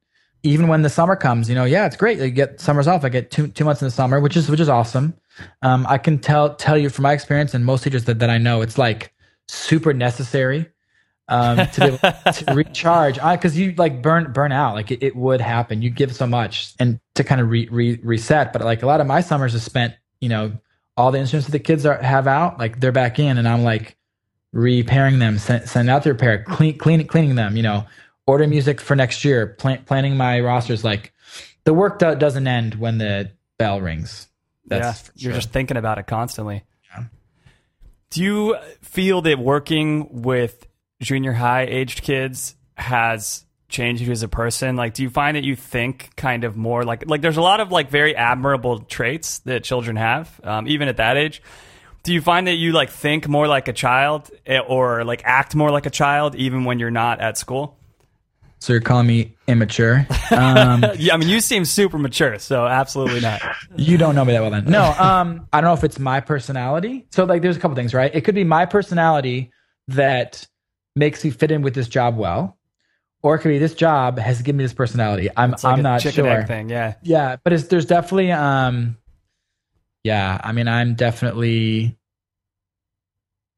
even 0.44 0.68
when 0.68 0.82
the 0.82 0.90
summer 0.90 1.16
comes, 1.16 1.48
you 1.48 1.54
know, 1.54 1.64
yeah, 1.64 1.86
it's 1.86 1.96
great. 1.96 2.18
You 2.18 2.30
get 2.30 2.60
summers 2.60 2.86
off. 2.86 3.04
I 3.04 3.08
get 3.08 3.30
two 3.30 3.48
two 3.48 3.64
months 3.64 3.82
in 3.82 3.86
the 3.86 3.90
summer, 3.90 4.20
which 4.20 4.36
is 4.36 4.48
which 4.48 4.60
is 4.60 4.68
awesome. 4.68 5.14
Um, 5.62 5.86
I 5.88 5.98
can 5.98 6.18
tell 6.18 6.54
tell 6.54 6.78
you 6.78 6.90
from 6.90 7.02
my 7.02 7.12
experience 7.12 7.54
and 7.54 7.64
most 7.64 7.82
teachers 7.82 8.04
that, 8.04 8.18
that 8.20 8.30
I 8.30 8.38
know, 8.38 8.60
it's 8.60 8.78
like 8.78 9.12
super 9.48 9.94
necessary 9.94 10.66
um, 11.28 11.66
to 11.68 11.80
be 11.80 11.86
able 11.86 11.98
to 12.32 12.54
recharge 12.54 13.14
because 13.14 13.58
you 13.58 13.74
like 13.76 14.02
burn 14.02 14.32
burn 14.32 14.52
out. 14.52 14.74
Like 14.74 14.90
it, 14.90 15.02
it 15.02 15.16
would 15.16 15.40
happen. 15.40 15.80
You 15.80 15.88
give 15.88 16.14
so 16.14 16.26
much 16.26 16.74
and 16.78 17.00
to 17.14 17.24
kind 17.24 17.40
of 17.40 17.48
re, 17.48 17.66
re, 17.70 17.98
reset. 18.02 18.52
But 18.52 18.62
like 18.62 18.82
a 18.82 18.86
lot 18.86 19.00
of 19.00 19.06
my 19.06 19.22
summers 19.22 19.54
are 19.54 19.60
spent, 19.60 19.94
you 20.20 20.28
know, 20.28 20.52
all 20.96 21.10
the 21.10 21.18
instruments 21.18 21.46
that 21.46 21.52
the 21.52 21.58
kids 21.58 21.86
are, 21.86 22.00
have 22.00 22.26
out, 22.26 22.58
like 22.58 22.80
they're 22.80 22.92
back 22.92 23.18
in, 23.18 23.38
and 23.38 23.48
I'm 23.48 23.64
like 23.64 23.96
repairing 24.52 25.18
them, 25.18 25.38
send, 25.38 25.68
send 25.68 25.90
out 25.90 26.04
the 26.04 26.12
repair, 26.12 26.44
clean, 26.44 26.78
clean, 26.78 27.04
cleaning 27.06 27.34
them, 27.34 27.56
you 27.56 27.62
know, 27.62 27.84
order 28.26 28.46
music 28.46 28.80
for 28.80 28.96
next 28.96 29.24
year, 29.24 29.46
plan, 29.46 29.82
planning 29.84 30.16
my 30.16 30.40
rosters. 30.40 30.84
Like 30.84 31.12
the 31.64 31.74
work 31.74 31.98
do, 31.98 32.14
doesn't 32.14 32.46
end 32.46 32.74
when 32.74 32.98
the 32.98 33.30
bell 33.58 33.80
rings. 33.80 34.28
That's 34.66 34.86
yeah, 34.86 34.92
for 34.92 35.12
you're 35.16 35.32
sure. 35.32 35.40
just 35.40 35.52
thinking 35.52 35.76
about 35.76 35.98
it 35.98 36.06
constantly. 36.06 36.64
Yeah. 36.90 37.04
Do 38.10 38.22
you 38.22 38.56
feel 38.80 39.22
that 39.22 39.38
working 39.38 40.22
with 40.22 40.66
junior 41.02 41.32
high 41.32 41.62
aged 41.62 42.02
kids 42.02 42.54
has 42.76 43.44
changed 43.68 44.02
you 44.02 44.10
as 44.12 44.22
a 44.22 44.28
person? 44.28 44.76
Like, 44.76 44.94
do 44.94 45.02
you 45.02 45.10
find 45.10 45.36
that 45.36 45.44
you 45.44 45.54
think 45.54 46.16
kind 46.16 46.44
of 46.44 46.56
more 46.56 46.84
like 46.84 47.06
like 47.06 47.20
there's 47.20 47.36
a 47.36 47.42
lot 47.42 47.60
of 47.60 47.70
like 47.70 47.90
very 47.90 48.16
admirable 48.16 48.80
traits 48.80 49.40
that 49.40 49.64
children 49.64 49.96
have, 49.96 50.40
um, 50.44 50.66
even 50.66 50.88
at 50.88 50.96
that 50.96 51.16
age. 51.16 51.42
Do 52.04 52.12
you 52.12 52.20
find 52.20 52.46
that 52.48 52.54
you 52.54 52.72
like 52.72 52.90
think 52.90 53.28
more 53.28 53.46
like 53.46 53.66
a 53.68 53.72
child 53.72 54.30
eh, 54.44 54.58
or 54.58 55.04
like 55.04 55.22
act 55.24 55.54
more 55.54 55.70
like 55.70 55.86
a 55.86 55.90
child 55.90 56.34
even 56.34 56.64
when 56.64 56.78
you're 56.78 56.90
not 56.90 57.20
at 57.20 57.38
school? 57.38 57.78
So 58.64 58.72
you're 58.72 58.80
calling 58.80 59.06
me 59.06 59.36
immature. 59.46 60.06
Um, 60.30 60.82
Yeah, 60.96 61.12
I 61.12 61.16
mean, 61.18 61.28
you 61.28 61.40
seem 61.40 61.66
super 61.66 61.98
mature, 61.98 62.38
so 62.38 62.64
absolutely 62.66 63.20
not. 63.20 63.42
you 63.76 63.98
don't 63.98 64.14
know 64.14 64.24
me 64.24 64.32
that 64.32 64.40
well 64.40 64.50
then. 64.50 64.64
No, 64.64 64.82
um, 64.82 65.46
I 65.52 65.60
don't 65.60 65.68
know 65.68 65.74
if 65.74 65.84
it's 65.84 65.98
my 65.98 66.20
personality. 66.20 67.06
So 67.10 67.24
like 67.24 67.42
there's 67.42 67.58
a 67.58 67.60
couple 67.60 67.74
things, 67.74 67.92
right? 67.92 68.10
It 68.14 68.22
could 68.22 68.34
be 68.34 68.42
my 68.42 68.64
personality 68.64 69.52
that 69.88 70.48
makes 70.96 71.22
me 71.22 71.28
fit 71.30 71.50
in 71.50 71.60
with 71.60 71.74
this 71.74 71.88
job 71.88 72.16
well. 72.16 72.56
Or 73.22 73.34
it 73.34 73.40
could 73.40 73.50
be 73.50 73.58
this 73.58 73.74
job 73.74 74.18
has 74.18 74.40
given 74.40 74.56
me 74.56 74.64
this 74.64 74.72
personality. 74.72 75.28
I'm 75.36 75.50
like 75.50 75.64
I'm 75.64 75.82
not 75.82 76.00
sure. 76.00 76.46
thing. 76.46 76.70
Yeah, 76.70 76.94
Yeah, 77.02 77.36
but 77.44 77.52
it's 77.52 77.64
there's 77.64 77.84
definitely 77.86 78.32
um 78.32 78.96
yeah, 80.04 80.40
I 80.42 80.52
mean 80.52 80.68
I'm 80.68 80.94
definitely 80.94 81.98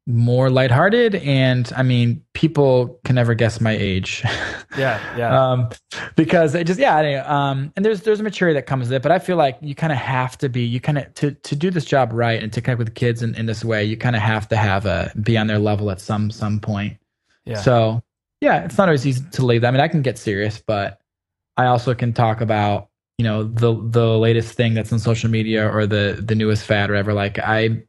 more 0.08 0.50
lighthearted 0.50 1.14
and 1.14 1.70
I 1.76 1.84
mean 1.84 2.24
people 2.36 3.00
can 3.02 3.14
never 3.14 3.32
guess 3.32 3.62
my 3.62 3.72
age. 3.72 4.22
yeah, 4.78 5.00
yeah. 5.16 5.50
um 5.50 5.70
because 6.16 6.54
it 6.54 6.66
just 6.66 6.78
yeah, 6.78 6.98
anyway, 6.98 7.20
um 7.20 7.72
and 7.74 7.84
there's 7.84 8.02
there's 8.02 8.20
a 8.20 8.22
maturity 8.22 8.52
that 8.52 8.66
comes 8.66 8.88
with 8.88 8.92
it, 8.92 9.02
but 9.02 9.10
I 9.10 9.18
feel 9.18 9.38
like 9.38 9.56
you 9.62 9.74
kind 9.74 9.90
of 9.90 9.98
have 9.98 10.36
to 10.38 10.50
be 10.50 10.60
you 10.60 10.78
kind 10.78 10.98
of 10.98 11.12
to 11.14 11.32
to 11.32 11.56
do 11.56 11.70
this 11.70 11.86
job 11.86 12.10
right 12.12 12.42
and 12.42 12.52
to 12.52 12.60
connect 12.60 12.78
with 12.78 12.94
kids 12.94 13.22
in, 13.22 13.34
in 13.36 13.46
this 13.46 13.64
way, 13.64 13.82
you 13.82 13.96
kind 13.96 14.14
of 14.14 14.20
have 14.20 14.46
to 14.48 14.56
have 14.56 14.84
a 14.84 15.10
be 15.22 15.38
on 15.38 15.46
their 15.46 15.58
level 15.58 15.90
at 15.90 15.98
some 15.98 16.30
some 16.30 16.60
point. 16.60 16.98
yeah. 17.46 17.56
So 17.56 18.02
yeah, 18.42 18.64
it's 18.66 18.76
not 18.76 18.88
always 18.88 19.06
easy 19.06 19.24
to 19.32 19.44
leave. 19.46 19.64
I 19.64 19.70
mean, 19.70 19.80
I 19.80 19.88
can 19.88 20.02
get 20.02 20.18
serious, 20.18 20.62
but 20.64 21.00
I 21.56 21.66
also 21.66 21.94
can 21.94 22.12
talk 22.12 22.42
about 22.42 22.90
you 23.16 23.24
know 23.24 23.44
the 23.44 23.80
the 23.88 24.18
latest 24.18 24.52
thing 24.52 24.74
that's 24.74 24.92
on 24.92 24.98
social 24.98 25.30
media 25.30 25.66
or 25.66 25.86
the 25.86 26.22
the 26.22 26.34
newest 26.34 26.66
fad 26.66 26.90
or 26.90 26.92
whatever. 26.92 27.14
Like 27.14 27.38
I 27.38 27.82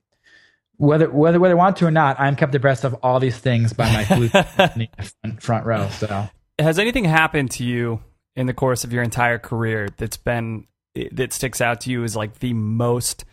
whether 0.78 1.10
whether 1.10 1.40
whether 1.40 1.54
I 1.54 1.58
want 1.58 1.78
to 1.78 1.86
or 1.86 1.92
not, 1.92 2.20
I'm 2.20 2.36
kept 2.36 2.56
abreast 2.56 2.84
of 2.84 2.94
all 3.04 3.20
these 3.20 3.38
things 3.38 3.74
by 3.74 3.92
my 3.92 4.06
flute 4.06 4.34
in 4.36 4.88
the 4.98 5.12
front, 5.22 5.44
front 5.44 5.66
row. 5.66 5.90
So 5.90 6.30
has 6.60 6.80
anything 6.80 7.06
happened 7.06 7.52
to 7.52 7.63
you 7.63 8.02
in 8.36 8.48
the 8.48 8.54
course 8.54 8.84
of 8.84 8.94
your 8.94 9.04
entire 9.04 9.38
career 9.38 9.90
that's 9.98 10.18
been 10.18 10.68
that 11.12 11.34
sticks 11.34 11.62
out 11.62 11.82
to 11.82 11.92
you 11.92 12.04
as 12.04 12.16
like 12.16 12.40
the 12.40 12.54
most 12.54 13.26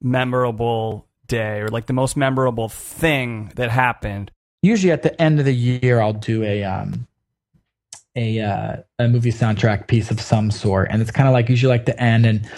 memorable 0.00 1.06
day 1.26 1.60
or 1.60 1.68
like 1.68 1.86
the 1.86 1.92
most 1.92 2.16
memorable 2.16 2.68
thing 2.68 3.52
that 3.54 3.70
happened 3.70 4.32
usually 4.62 4.92
at 4.92 5.02
the 5.02 5.20
end 5.20 5.38
of 5.38 5.44
the 5.44 5.54
year, 5.54 6.00
I'll 6.00 6.12
do 6.12 6.42
a 6.42 6.64
um 6.64 7.06
a 8.14 8.40
uh, 8.40 8.76
a 8.98 9.08
movie 9.08 9.32
soundtrack 9.32 9.88
piece 9.88 10.10
of 10.10 10.20
some 10.20 10.50
sort, 10.50 10.88
and 10.90 11.02
it's 11.02 11.10
kind 11.10 11.28
of 11.28 11.32
like 11.32 11.48
usually 11.48 11.70
like 11.70 11.86
the 11.86 12.00
end, 12.00 12.24
and 12.24 12.50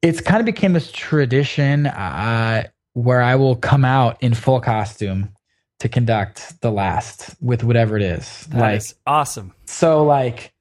it's 0.00 0.20
kind 0.20 0.40
of 0.40 0.46
became 0.46 0.72
this 0.72 0.90
tradition 0.90 1.86
uh, 1.86 2.64
where 2.94 3.22
I 3.22 3.34
will 3.36 3.56
come 3.56 3.84
out 3.84 4.22
in 4.22 4.34
full 4.34 4.60
costume 4.60 5.30
to 5.80 5.88
conduct 5.88 6.60
the 6.60 6.70
last 6.70 7.34
with 7.40 7.64
whatever 7.64 7.96
it 7.96 8.02
is. 8.02 8.46
That 8.50 8.60
like 8.60 8.76
is 8.78 8.94
awesome 9.06 9.52
so 9.66 10.04
like 10.04 10.52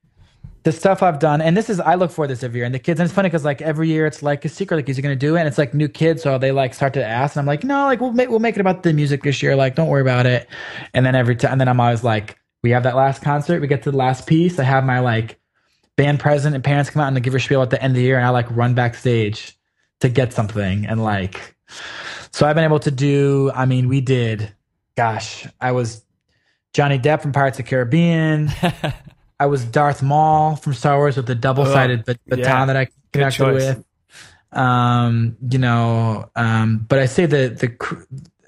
the 0.64 0.72
stuff 0.72 1.02
I've 1.02 1.18
done, 1.18 1.42
and 1.42 1.58
this 1.58 1.70
is 1.70 1.80
I 1.80 1.96
look 1.96 2.12
for 2.12 2.28
this 2.28 2.44
every 2.44 2.60
year, 2.60 2.66
and 2.66 2.76
the 2.76 2.80
kids, 2.80 3.00
and 3.00 3.06
it's 3.06 3.14
funny 3.14 3.30
because 3.30 3.44
like 3.44 3.62
every 3.62 3.88
year 3.88 4.06
it's 4.06 4.22
like 4.22 4.46
a 4.46 4.50
secret, 4.50 4.78
like 4.78 4.90
is 4.90 4.96
he 4.96 5.02
gonna 5.02 5.16
do 5.16 5.36
it? 5.36 5.40
And 5.40 5.48
it's 5.48 5.58
like 5.58 5.74
new 5.74 5.88
kids, 5.88 6.22
so 6.22 6.38
they 6.38 6.52
like 6.52 6.74
start 6.74 6.94
to 6.94 7.04
ask, 7.04 7.36
and 7.36 7.42
I'm 7.42 7.48
like, 7.48 7.64
no, 7.64 7.86
like 7.86 8.00
we'll 8.00 8.12
make 8.14 8.30
we'll 8.30 8.40
make 8.40 8.56
it 8.56 8.62
about 8.62 8.84
the 8.84 8.94
music 8.94 9.24
this 9.24 9.42
year, 9.42 9.56
like 9.56 9.76
don't 9.76 9.88
worry 9.88 10.02
about 10.02 10.26
it. 10.28 10.48
And 10.94 11.06
then 11.06 11.16
every 11.16 11.36
time, 11.36 11.54
and 11.54 11.62
then 11.62 11.68
I'm 11.68 11.80
always 11.80 12.04
like, 12.04 12.38
we 12.64 12.70
have 12.72 12.84
that 12.84 12.96
last 12.96 13.24
concert, 13.24 13.60
we 13.60 13.68
get 13.68 13.82
to 13.84 13.92
the 13.92 13.98
last 13.98 14.28
piece, 14.28 14.60
I 14.60 14.64
have 14.64 14.84
my 14.84 15.00
like 15.00 15.40
band 15.98 16.20
president 16.20 16.56
and 16.56 16.64
parents 16.64 16.92
come 16.92 17.02
out 17.02 17.08
and 17.08 17.18
they 17.18 17.22
give 17.22 17.36
a 17.36 17.40
spiel 17.40 17.64
at 17.64 17.72
the 17.72 17.82
end 17.82 17.92
of 17.92 17.96
the 17.96 18.04
year, 18.04 18.18
and 18.18 18.26
I 18.26 18.30
like 18.30 18.50
run 18.52 18.76
backstage 18.76 19.58
to 20.02 20.10
get 20.10 20.32
something, 20.32 20.86
and 20.86 21.04
like, 21.04 21.56
so 22.32 22.46
I've 22.46 22.56
been 22.56 22.64
able 22.64 22.80
to 22.80 22.92
do. 22.92 23.52
I 23.54 23.66
mean, 23.66 23.88
we 23.90 24.02
did, 24.02 24.54
gosh, 24.96 25.48
I 25.60 25.72
was 25.74 26.04
Johnny 26.74 26.98
Depp 27.00 27.22
from 27.22 27.32
Pirates 27.32 27.60
of 27.60 27.66
the 27.66 27.70
Caribbean. 27.70 28.50
I 29.40 29.48
was 29.48 29.66
Darth 29.66 30.04
Maul 30.04 30.56
from 30.56 30.74
Star 30.74 30.98
Wars 30.98 31.18
with 31.18 31.26
the 31.26 31.36
double 31.36 31.66
sided 31.66 32.04
Oh, 32.08 32.14
baton 32.28 32.40
yeah. 32.40 32.66
that 32.66 32.78
I 32.78 32.88
connected 33.12 33.52
with. 33.54 33.84
Um, 34.52 35.38
you 35.50 35.58
know, 35.60 36.30
um, 36.36 36.86
but 36.88 37.00
I 37.00 37.06
say 37.06 37.26
the 37.26 37.48
the 37.50 38.06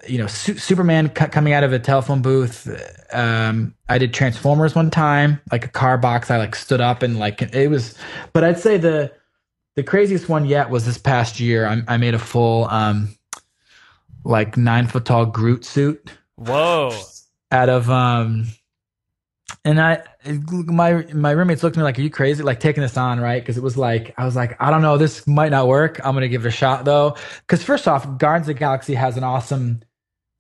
you 0.07 0.17
know 0.17 0.27
Su- 0.27 0.57
Superman 0.57 1.09
coming 1.09 1.53
out 1.53 1.63
of 1.63 1.71
a 1.73 1.79
telephone 1.79 2.21
booth. 2.21 2.67
Um, 3.13 3.73
I 3.87 3.97
did 3.97 4.13
Transformers 4.13 4.75
one 4.75 4.91
time, 4.91 5.39
like 5.51 5.65
a 5.65 5.69
car 5.69 5.97
box. 5.97 6.29
I 6.29 6.37
like 6.37 6.55
stood 6.55 6.81
up 6.81 7.03
and 7.03 7.17
like 7.19 7.41
it 7.41 7.69
was. 7.69 7.97
But 8.33 8.43
I'd 8.43 8.59
say 8.59 8.77
the 8.77 9.13
the 9.75 9.83
craziest 9.83 10.27
one 10.29 10.45
yet 10.45 10.69
was 10.69 10.85
this 10.85 10.97
past 10.97 11.39
year. 11.39 11.65
I, 11.65 11.81
I 11.87 11.97
made 11.97 12.13
a 12.13 12.19
full 12.19 12.65
um 12.65 13.15
like 14.23 14.57
nine 14.57 14.87
foot 14.87 15.05
tall 15.05 15.25
Groot 15.25 15.65
suit 15.65 16.11
whoa 16.35 16.91
out 17.51 17.69
of 17.69 17.89
um 17.89 18.45
and 19.65 19.79
I 19.79 20.03
my 20.25 21.05
my 21.13 21.31
roommates 21.31 21.63
looked 21.63 21.77
at 21.77 21.79
me 21.79 21.83
like, 21.83 21.97
"Are 21.99 22.01
you 22.01 22.09
crazy? 22.09 22.43
Like 22.43 22.59
taking 22.59 22.81
this 22.81 22.97
on, 22.97 23.19
right?" 23.19 23.41
Because 23.41 23.57
it 23.57 23.63
was 23.63 23.77
like 23.77 24.13
I 24.17 24.25
was 24.25 24.35
like, 24.35 24.55
"I 24.61 24.69
don't 24.71 24.81
know, 24.81 24.97
this 24.97 25.25
might 25.27 25.51
not 25.51 25.67
work. 25.67 25.99
I'm 26.03 26.13
gonna 26.15 26.27
give 26.27 26.45
it 26.45 26.47
a 26.47 26.51
shot 26.51 26.85
though." 26.85 27.15
Because 27.41 27.63
first 27.63 27.87
off, 27.87 28.17
Guardians 28.17 28.47
of 28.49 28.55
the 28.55 28.59
Galaxy 28.59 28.93
has 28.95 29.15
an 29.15 29.23
awesome 29.23 29.81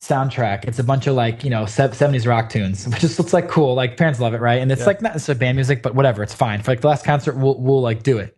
soundtrack. 0.01 0.65
It's 0.65 0.79
a 0.79 0.83
bunch 0.83 1.07
of 1.07 1.15
like 1.15 1.43
you 1.43 1.49
know 1.49 1.63
70s 1.63 2.27
rock 2.27 2.49
tunes, 2.49 2.87
which 2.89 2.99
just 2.99 3.19
looks 3.19 3.33
like 3.33 3.47
cool. 3.49 3.75
Like 3.75 3.97
parents 3.97 4.19
love 4.19 4.33
it, 4.33 4.41
right? 4.41 4.61
And 4.61 4.71
it's 4.71 4.81
Yeah. 4.81 4.87
like 4.87 5.01
not 5.01 5.13
necessarily 5.13 5.39
band 5.39 5.55
music, 5.57 5.81
but 5.81 5.95
whatever, 5.95 6.23
it's 6.23 6.33
fine. 6.33 6.61
For 6.61 6.71
like 6.71 6.81
the 6.81 6.87
last 6.87 7.05
concert, 7.05 7.37
we'll 7.37 7.59
we'll 7.61 7.81
like 7.81 8.03
do 8.03 8.17
it. 8.17 8.35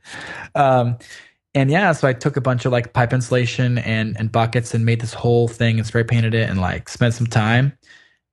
Um, 0.56 0.98
and 1.56 1.72
yeah, 1.72 1.92
so 1.94 2.08
I 2.08 2.14
took 2.14 2.38
a 2.38 2.42
bunch 2.42 2.66
of 2.66 2.72
like 2.72 2.94
pipe 2.94 3.14
insulation 3.14 3.80
and 3.80 4.16
and 4.20 4.32
buckets 4.32 4.74
and 4.76 4.86
made 4.86 5.02
this 5.02 5.14
whole 5.14 5.48
thing 5.48 5.80
and 5.80 5.88
spray 5.88 6.04
painted 6.04 6.36
it 6.36 6.50
and 6.50 6.62
like 6.62 6.88
spent 6.90 7.14
some 7.16 7.26
time, 7.28 7.78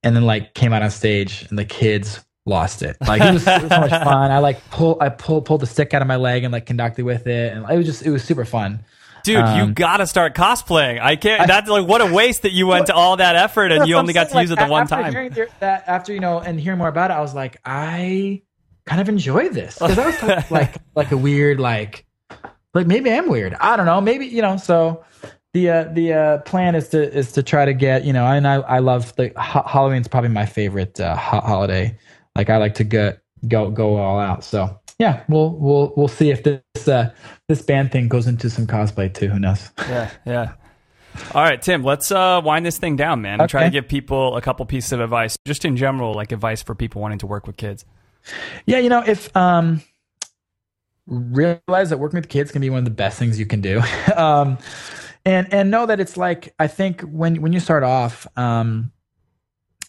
and 0.03 0.15
then 0.15 0.25
like 0.25 0.53
came 0.55 0.73
out 0.75 0.83
on 0.83 0.91
stage 0.91 1.47
and 1.49 1.59
the 1.59 1.65
kids 1.65 2.21
lost 2.45 2.83
it. 2.83 2.97
Like 3.01 3.23
it 3.23 3.33
was 3.33 3.45
so 3.45 3.59
much 3.69 3.91
fun. 3.91 4.31
I 4.31 4.39
like 4.39 4.69
pull 4.71 4.99
I 5.01 5.09
pulled 5.09 5.47
pulled 5.47 5.63
the 5.63 5.67
stick 5.67 5.95
out 5.95 6.03
of 6.03 6.09
my 6.09 6.17
leg 6.17 6.45
and 6.45 6.53
like 6.53 6.67
conducted 6.67 7.05
with 7.05 7.27
it, 7.27 7.53
and 7.55 7.65
it 7.71 7.77
was 7.77 7.87
just 7.87 8.05
it 8.05 8.11
was 8.11 8.23
super 8.25 8.45
fun. 8.45 8.85
dude 9.23 9.37
you 9.37 9.43
Um, 9.63 9.73
gotta 9.73 10.05
start 10.05 10.35
cosplaying 10.35 11.01
i 11.01 11.15
can't 11.15 11.47
that's 11.47 11.71
like 11.71 11.87
what 11.87 12.01
a 12.01 12.13
waste 12.13 12.43
that 12.43 12.51
you 12.51 12.67
went 12.67 12.87
to 12.87 12.93
all 12.95 13.17
that 13.19 13.37
effort 13.37 13.71
and 13.71 13.87
you 13.87 13.95
only 13.95 14.13
got 14.13 14.25
to 14.25 14.31
saying, 14.31 14.43
use 14.43 14.51
it 14.51 14.59
the 14.59 14.67
one 14.67 14.83
after 14.83 14.97
time 14.97 15.13
Hearing 15.13 15.31
that 15.61 15.85
after 15.87 16.13
you 16.13 16.19
know 16.19 16.41
and 16.41 16.59
hearing 16.59 16.79
more 16.79 16.89
about 16.89 17.13
it, 17.13 17.15
I 17.15 17.21
was 17.21 17.33
like, 17.33 17.59
I 17.65 18.43
kind 18.85 19.01
of 19.01 19.09
enjoy 19.09 19.49
this 19.51 19.79
because 19.79 19.97
I 19.97 20.07
was 20.07 20.23
like, 20.25 20.51
like 20.59 20.75
like 20.97 21.13
a 21.13 21.17
weird 21.17 21.61
like 21.61 22.05
like 22.75 22.87
maybe 22.87 23.11
I'm 23.11 23.29
weird. 23.29 23.55
I 23.61 23.77
don't 23.77 23.87
know. 23.87 24.01
Maybe 24.01 24.27
you 24.27 24.43
know. 24.43 24.57
So 24.57 25.05
the 25.53 25.69
uh, 25.71 25.85
the 25.93 26.13
uh, 26.13 26.39
plan 26.39 26.75
is 26.75 26.89
to 26.91 27.13
is 27.17 27.33
to 27.33 27.43
try 27.43 27.65
to 27.65 27.75
get 27.75 28.05
you 28.05 28.13
know, 28.13 28.27
and 28.27 28.47
I 28.47 28.55
I 28.55 28.79
love 28.79 29.15
the 29.17 29.33
ha- 29.37 29.67
Halloween's 29.67 30.09
probably 30.09 30.31
my 30.31 30.47
favorite 30.47 30.99
uh, 31.01 31.17
ho- 31.17 31.41
holiday. 31.41 31.97
Like 32.35 32.51
I 32.51 32.57
like 32.57 32.75
to 32.75 32.85
get 32.85 33.21
go 33.49 33.71
go 33.71 33.97
all 33.97 34.19
out. 34.19 34.45
So 34.45 34.79
yeah, 34.99 35.23
we'll 35.29 35.51
we'll 35.51 35.93
we'll 35.97 36.09
see 36.09 36.31
if 36.31 36.43
this 36.45 36.89
uh, 36.89 37.13
this 37.49 37.63
band 37.63 37.93
thing 37.93 38.09
goes 38.09 38.27
into 38.27 38.49
some 38.49 38.67
cosplay 38.67 39.13
too. 39.13 39.29
Who 39.29 39.39
knows? 39.39 39.71
Yeah, 39.79 40.11
yeah. 40.27 40.53
All 41.35 41.43
right, 41.43 41.61
Tim, 41.61 41.85
let's 41.85 42.11
uh, 42.11 42.41
wind 42.43 42.65
this 42.65 42.79
thing 42.79 42.97
down, 42.97 43.21
man. 43.21 43.39
and 43.39 43.51
Try 43.51 43.65
to 43.65 43.71
give 43.71 43.87
people 43.87 44.35
a 44.37 44.41
couple 44.41 44.65
pieces 44.65 44.93
of 44.93 45.01
advice, 45.01 45.37
just 45.45 45.67
in 45.67 45.77
general, 45.77 46.15
like 46.15 46.33
advice 46.33 46.63
for 46.63 46.75
people 46.75 47.03
wanting 47.03 47.19
to 47.19 47.27
work 47.27 47.47
with 47.47 47.59
kids. 47.59 47.85
Yeah, 48.65 48.79
you 48.79 48.89
know, 48.89 49.03
if 49.07 49.37
um 49.37 49.83
realize 51.07 51.91
that 51.91 51.99
working 51.99 52.19
with 52.19 52.29
kids 52.29 52.53
can 52.53 52.61
be 52.61 52.71
one 52.71 52.79
of 52.79 52.85
the 52.85 52.91
best 52.91 53.19
things 53.19 53.39
you 53.39 53.47
can 53.47 53.61
do. 53.61 53.81
um 54.17 54.59
and 55.25 55.53
and 55.53 55.71
know 55.71 55.87
that 55.87 56.01
it's 56.01 56.17
like 56.17 56.55
I 56.59 56.67
think 56.67 57.03
when 57.03 57.41
when 57.43 57.53
you 57.53 57.61
start 57.61 57.83
off 57.83 58.27
um 58.37 58.93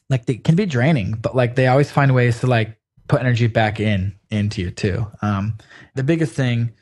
like 0.10 0.30
it 0.30 0.44
can 0.44 0.56
be 0.56 0.66
draining, 0.66 1.14
but 1.14 1.36
like 1.36 1.56
they 1.56 1.68
always 1.68 1.92
find 1.92 2.14
ways 2.14 2.40
to 2.42 2.48
like 2.48 2.78
put 3.08 3.20
energy 3.22 3.48
back 3.48 3.80
in 3.80 4.16
into 4.32 4.62
you 4.62 4.72
too. 4.72 5.06
Um 5.22 5.58
the 5.96 6.04
biggest 6.04 6.34
thing 6.34 6.74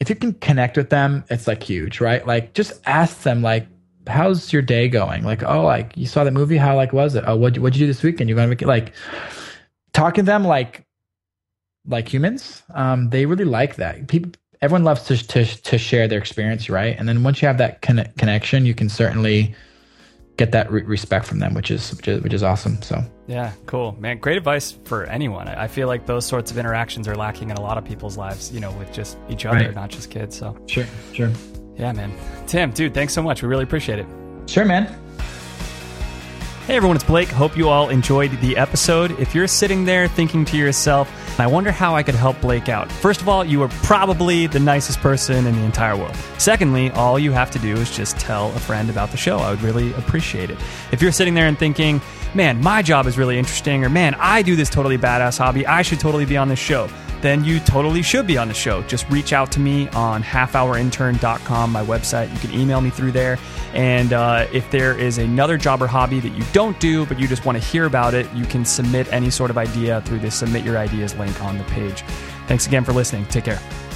if 0.00 0.08
you 0.08 0.16
can 0.16 0.32
connect 0.34 0.78
with 0.78 0.88
them, 0.88 1.24
it's 1.28 1.46
like 1.46 1.62
huge, 1.62 2.00
right? 2.00 2.26
Like 2.26 2.54
just 2.54 2.80
ask 2.86 3.22
them 3.22 3.42
like 3.42 3.66
how's 4.06 4.52
your 4.52 4.62
day 4.62 4.88
going? 4.88 5.22
Like, 5.24 5.42
oh, 5.42 5.62
like 5.62 5.96
you 5.96 6.06
saw 6.06 6.24
the 6.24 6.30
movie, 6.30 6.56
how 6.56 6.76
like 6.76 6.92
was 6.92 7.14
it? 7.14 7.24
Oh, 7.26 7.36
what 7.36 7.58
what'd 7.58 7.76
you 7.76 7.84
do 7.84 7.92
this 7.92 8.02
weekend? 8.02 8.28
You're 8.28 8.36
gonna 8.36 8.48
make 8.48 8.62
it 8.62 8.68
like 8.68 8.92
talking 9.92 10.24
to 10.24 10.26
them 10.26 10.44
like 10.44 10.84
like 11.86 12.12
humans 12.12 12.62
um 12.74 13.08
they 13.10 13.26
really 13.26 13.44
like 13.44 13.76
that 13.76 14.06
people 14.08 14.30
everyone 14.62 14.84
loves 14.84 15.04
to 15.04 15.16
to, 15.16 15.44
to 15.62 15.78
share 15.78 16.06
their 16.08 16.18
experience 16.18 16.68
right 16.68 16.96
and 16.98 17.08
then 17.08 17.22
once 17.22 17.40
you 17.40 17.48
have 17.48 17.58
that 17.58 17.80
conne- 17.82 18.12
connection 18.18 18.66
you 18.66 18.74
can 18.74 18.88
certainly 18.88 19.54
get 20.36 20.52
that 20.52 20.70
re- 20.70 20.82
respect 20.82 21.24
from 21.26 21.38
them 21.38 21.54
which 21.54 21.70
is 21.70 21.94
which 21.96 22.08
is 22.08 22.22
which 22.22 22.32
is 22.34 22.42
awesome 22.42 22.80
so 22.82 23.02
Yeah, 23.26 23.52
cool, 23.66 23.92
man. 24.00 24.18
Great 24.18 24.36
advice 24.38 24.72
for 24.84 25.04
anyone. 25.04 25.46
I 25.48 25.64
I 25.64 25.68
feel 25.68 25.86
like 25.86 26.06
those 26.06 26.26
sorts 26.26 26.50
of 26.50 26.58
interactions 26.58 27.06
are 27.08 27.14
lacking 27.14 27.50
in 27.50 27.56
a 27.56 27.60
lot 27.60 27.78
of 27.78 27.84
people's 27.84 28.16
lives, 28.16 28.50
you 28.52 28.58
know, 28.60 28.72
with 28.72 28.90
just 28.92 29.18
each 29.28 29.44
other, 29.46 29.66
Right. 29.66 29.74
not 29.74 29.88
just 29.90 30.10
kids. 30.10 30.36
So, 30.36 30.56
sure 30.66 30.86
sure 31.12 31.30
yeah, 31.76 31.92
man. 31.92 32.10
Tim, 32.46 32.70
dude, 32.72 32.92
thanks 32.92 33.12
so 33.14 33.22
much. 33.22 33.42
We 33.42 33.48
really 33.48 33.64
appreciate 33.64 33.98
it. 34.00 34.06
sure 34.46 34.64
man 34.64 34.84
Hey 36.70 36.76
everyone, 36.76 36.94
it's 36.94 37.04
Blake. 37.04 37.28
Hope 37.28 37.56
you 37.56 37.68
all 37.68 37.88
enjoyed 37.88 38.30
the 38.40 38.56
episode. 38.56 39.18
If 39.18 39.34
you're 39.34 39.48
sitting 39.48 39.84
there 39.84 40.06
thinking 40.06 40.44
to 40.44 40.56
yourself, 40.56 41.10
I 41.40 41.48
wonder 41.48 41.72
how 41.72 41.96
I 41.96 42.04
could 42.04 42.14
help 42.14 42.40
Blake 42.40 42.68
out. 42.68 42.92
First 42.92 43.20
of 43.20 43.28
all, 43.28 43.44
you 43.44 43.60
are 43.62 43.68
probably 43.82 44.46
the 44.46 44.60
nicest 44.60 45.00
person 45.00 45.48
in 45.48 45.56
the 45.56 45.64
entire 45.64 45.96
world. 45.96 46.14
Secondly, 46.38 46.92
all 46.92 47.18
you 47.18 47.32
have 47.32 47.50
to 47.50 47.58
do 47.58 47.74
is 47.74 47.90
just 47.90 48.20
tell 48.20 48.54
a 48.54 48.60
friend 48.60 48.88
about 48.88 49.10
the 49.10 49.16
show. 49.16 49.38
I 49.38 49.50
would 49.50 49.62
really 49.62 49.92
appreciate 49.94 50.48
it. 50.48 50.58
If 50.92 51.02
you're 51.02 51.10
sitting 51.10 51.34
there 51.34 51.48
and 51.48 51.58
thinking, 51.58 52.00
man, 52.36 52.60
my 52.60 52.82
job 52.82 53.08
is 53.08 53.18
really 53.18 53.36
interesting, 53.36 53.84
or 53.84 53.88
man, 53.88 54.14
I 54.20 54.42
do 54.42 54.54
this 54.54 54.70
totally 54.70 54.96
badass 54.96 55.38
hobby, 55.38 55.66
I 55.66 55.82
should 55.82 55.98
totally 55.98 56.24
be 56.24 56.36
on 56.36 56.46
this 56.46 56.60
show 56.60 56.88
then 57.22 57.44
you 57.44 57.60
totally 57.60 58.02
should 58.02 58.26
be 58.26 58.38
on 58.38 58.48
the 58.48 58.54
show. 58.54 58.82
Just 58.82 59.08
reach 59.10 59.32
out 59.32 59.52
to 59.52 59.60
me 59.60 59.88
on 59.90 60.22
halfhourintern.com, 60.22 61.72
my 61.72 61.84
website. 61.84 62.32
You 62.32 62.38
can 62.38 62.58
email 62.58 62.80
me 62.80 62.90
through 62.90 63.12
there. 63.12 63.38
And 63.74 64.12
uh, 64.12 64.46
if 64.52 64.70
there 64.70 64.98
is 64.98 65.18
another 65.18 65.56
job 65.56 65.82
or 65.82 65.86
hobby 65.86 66.20
that 66.20 66.30
you 66.30 66.44
don't 66.52 66.78
do, 66.80 67.06
but 67.06 67.18
you 67.20 67.28
just 67.28 67.44
want 67.44 67.58
to 67.58 67.64
hear 67.64 67.86
about 67.86 68.14
it, 68.14 68.32
you 68.34 68.44
can 68.44 68.64
submit 68.64 69.12
any 69.12 69.30
sort 69.30 69.50
of 69.50 69.58
idea 69.58 70.00
through 70.02 70.20
the 70.20 70.30
Submit 70.30 70.64
Your 70.64 70.78
Ideas 70.78 71.14
link 71.16 71.40
on 71.42 71.58
the 71.58 71.64
page. 71.64 72.02
Thanks 72.46 72.66
again 72.66 72.84
for 72.84 72.92
listening. 72.92 73.26
Take 73.26 73.44
care. 73.44 73.89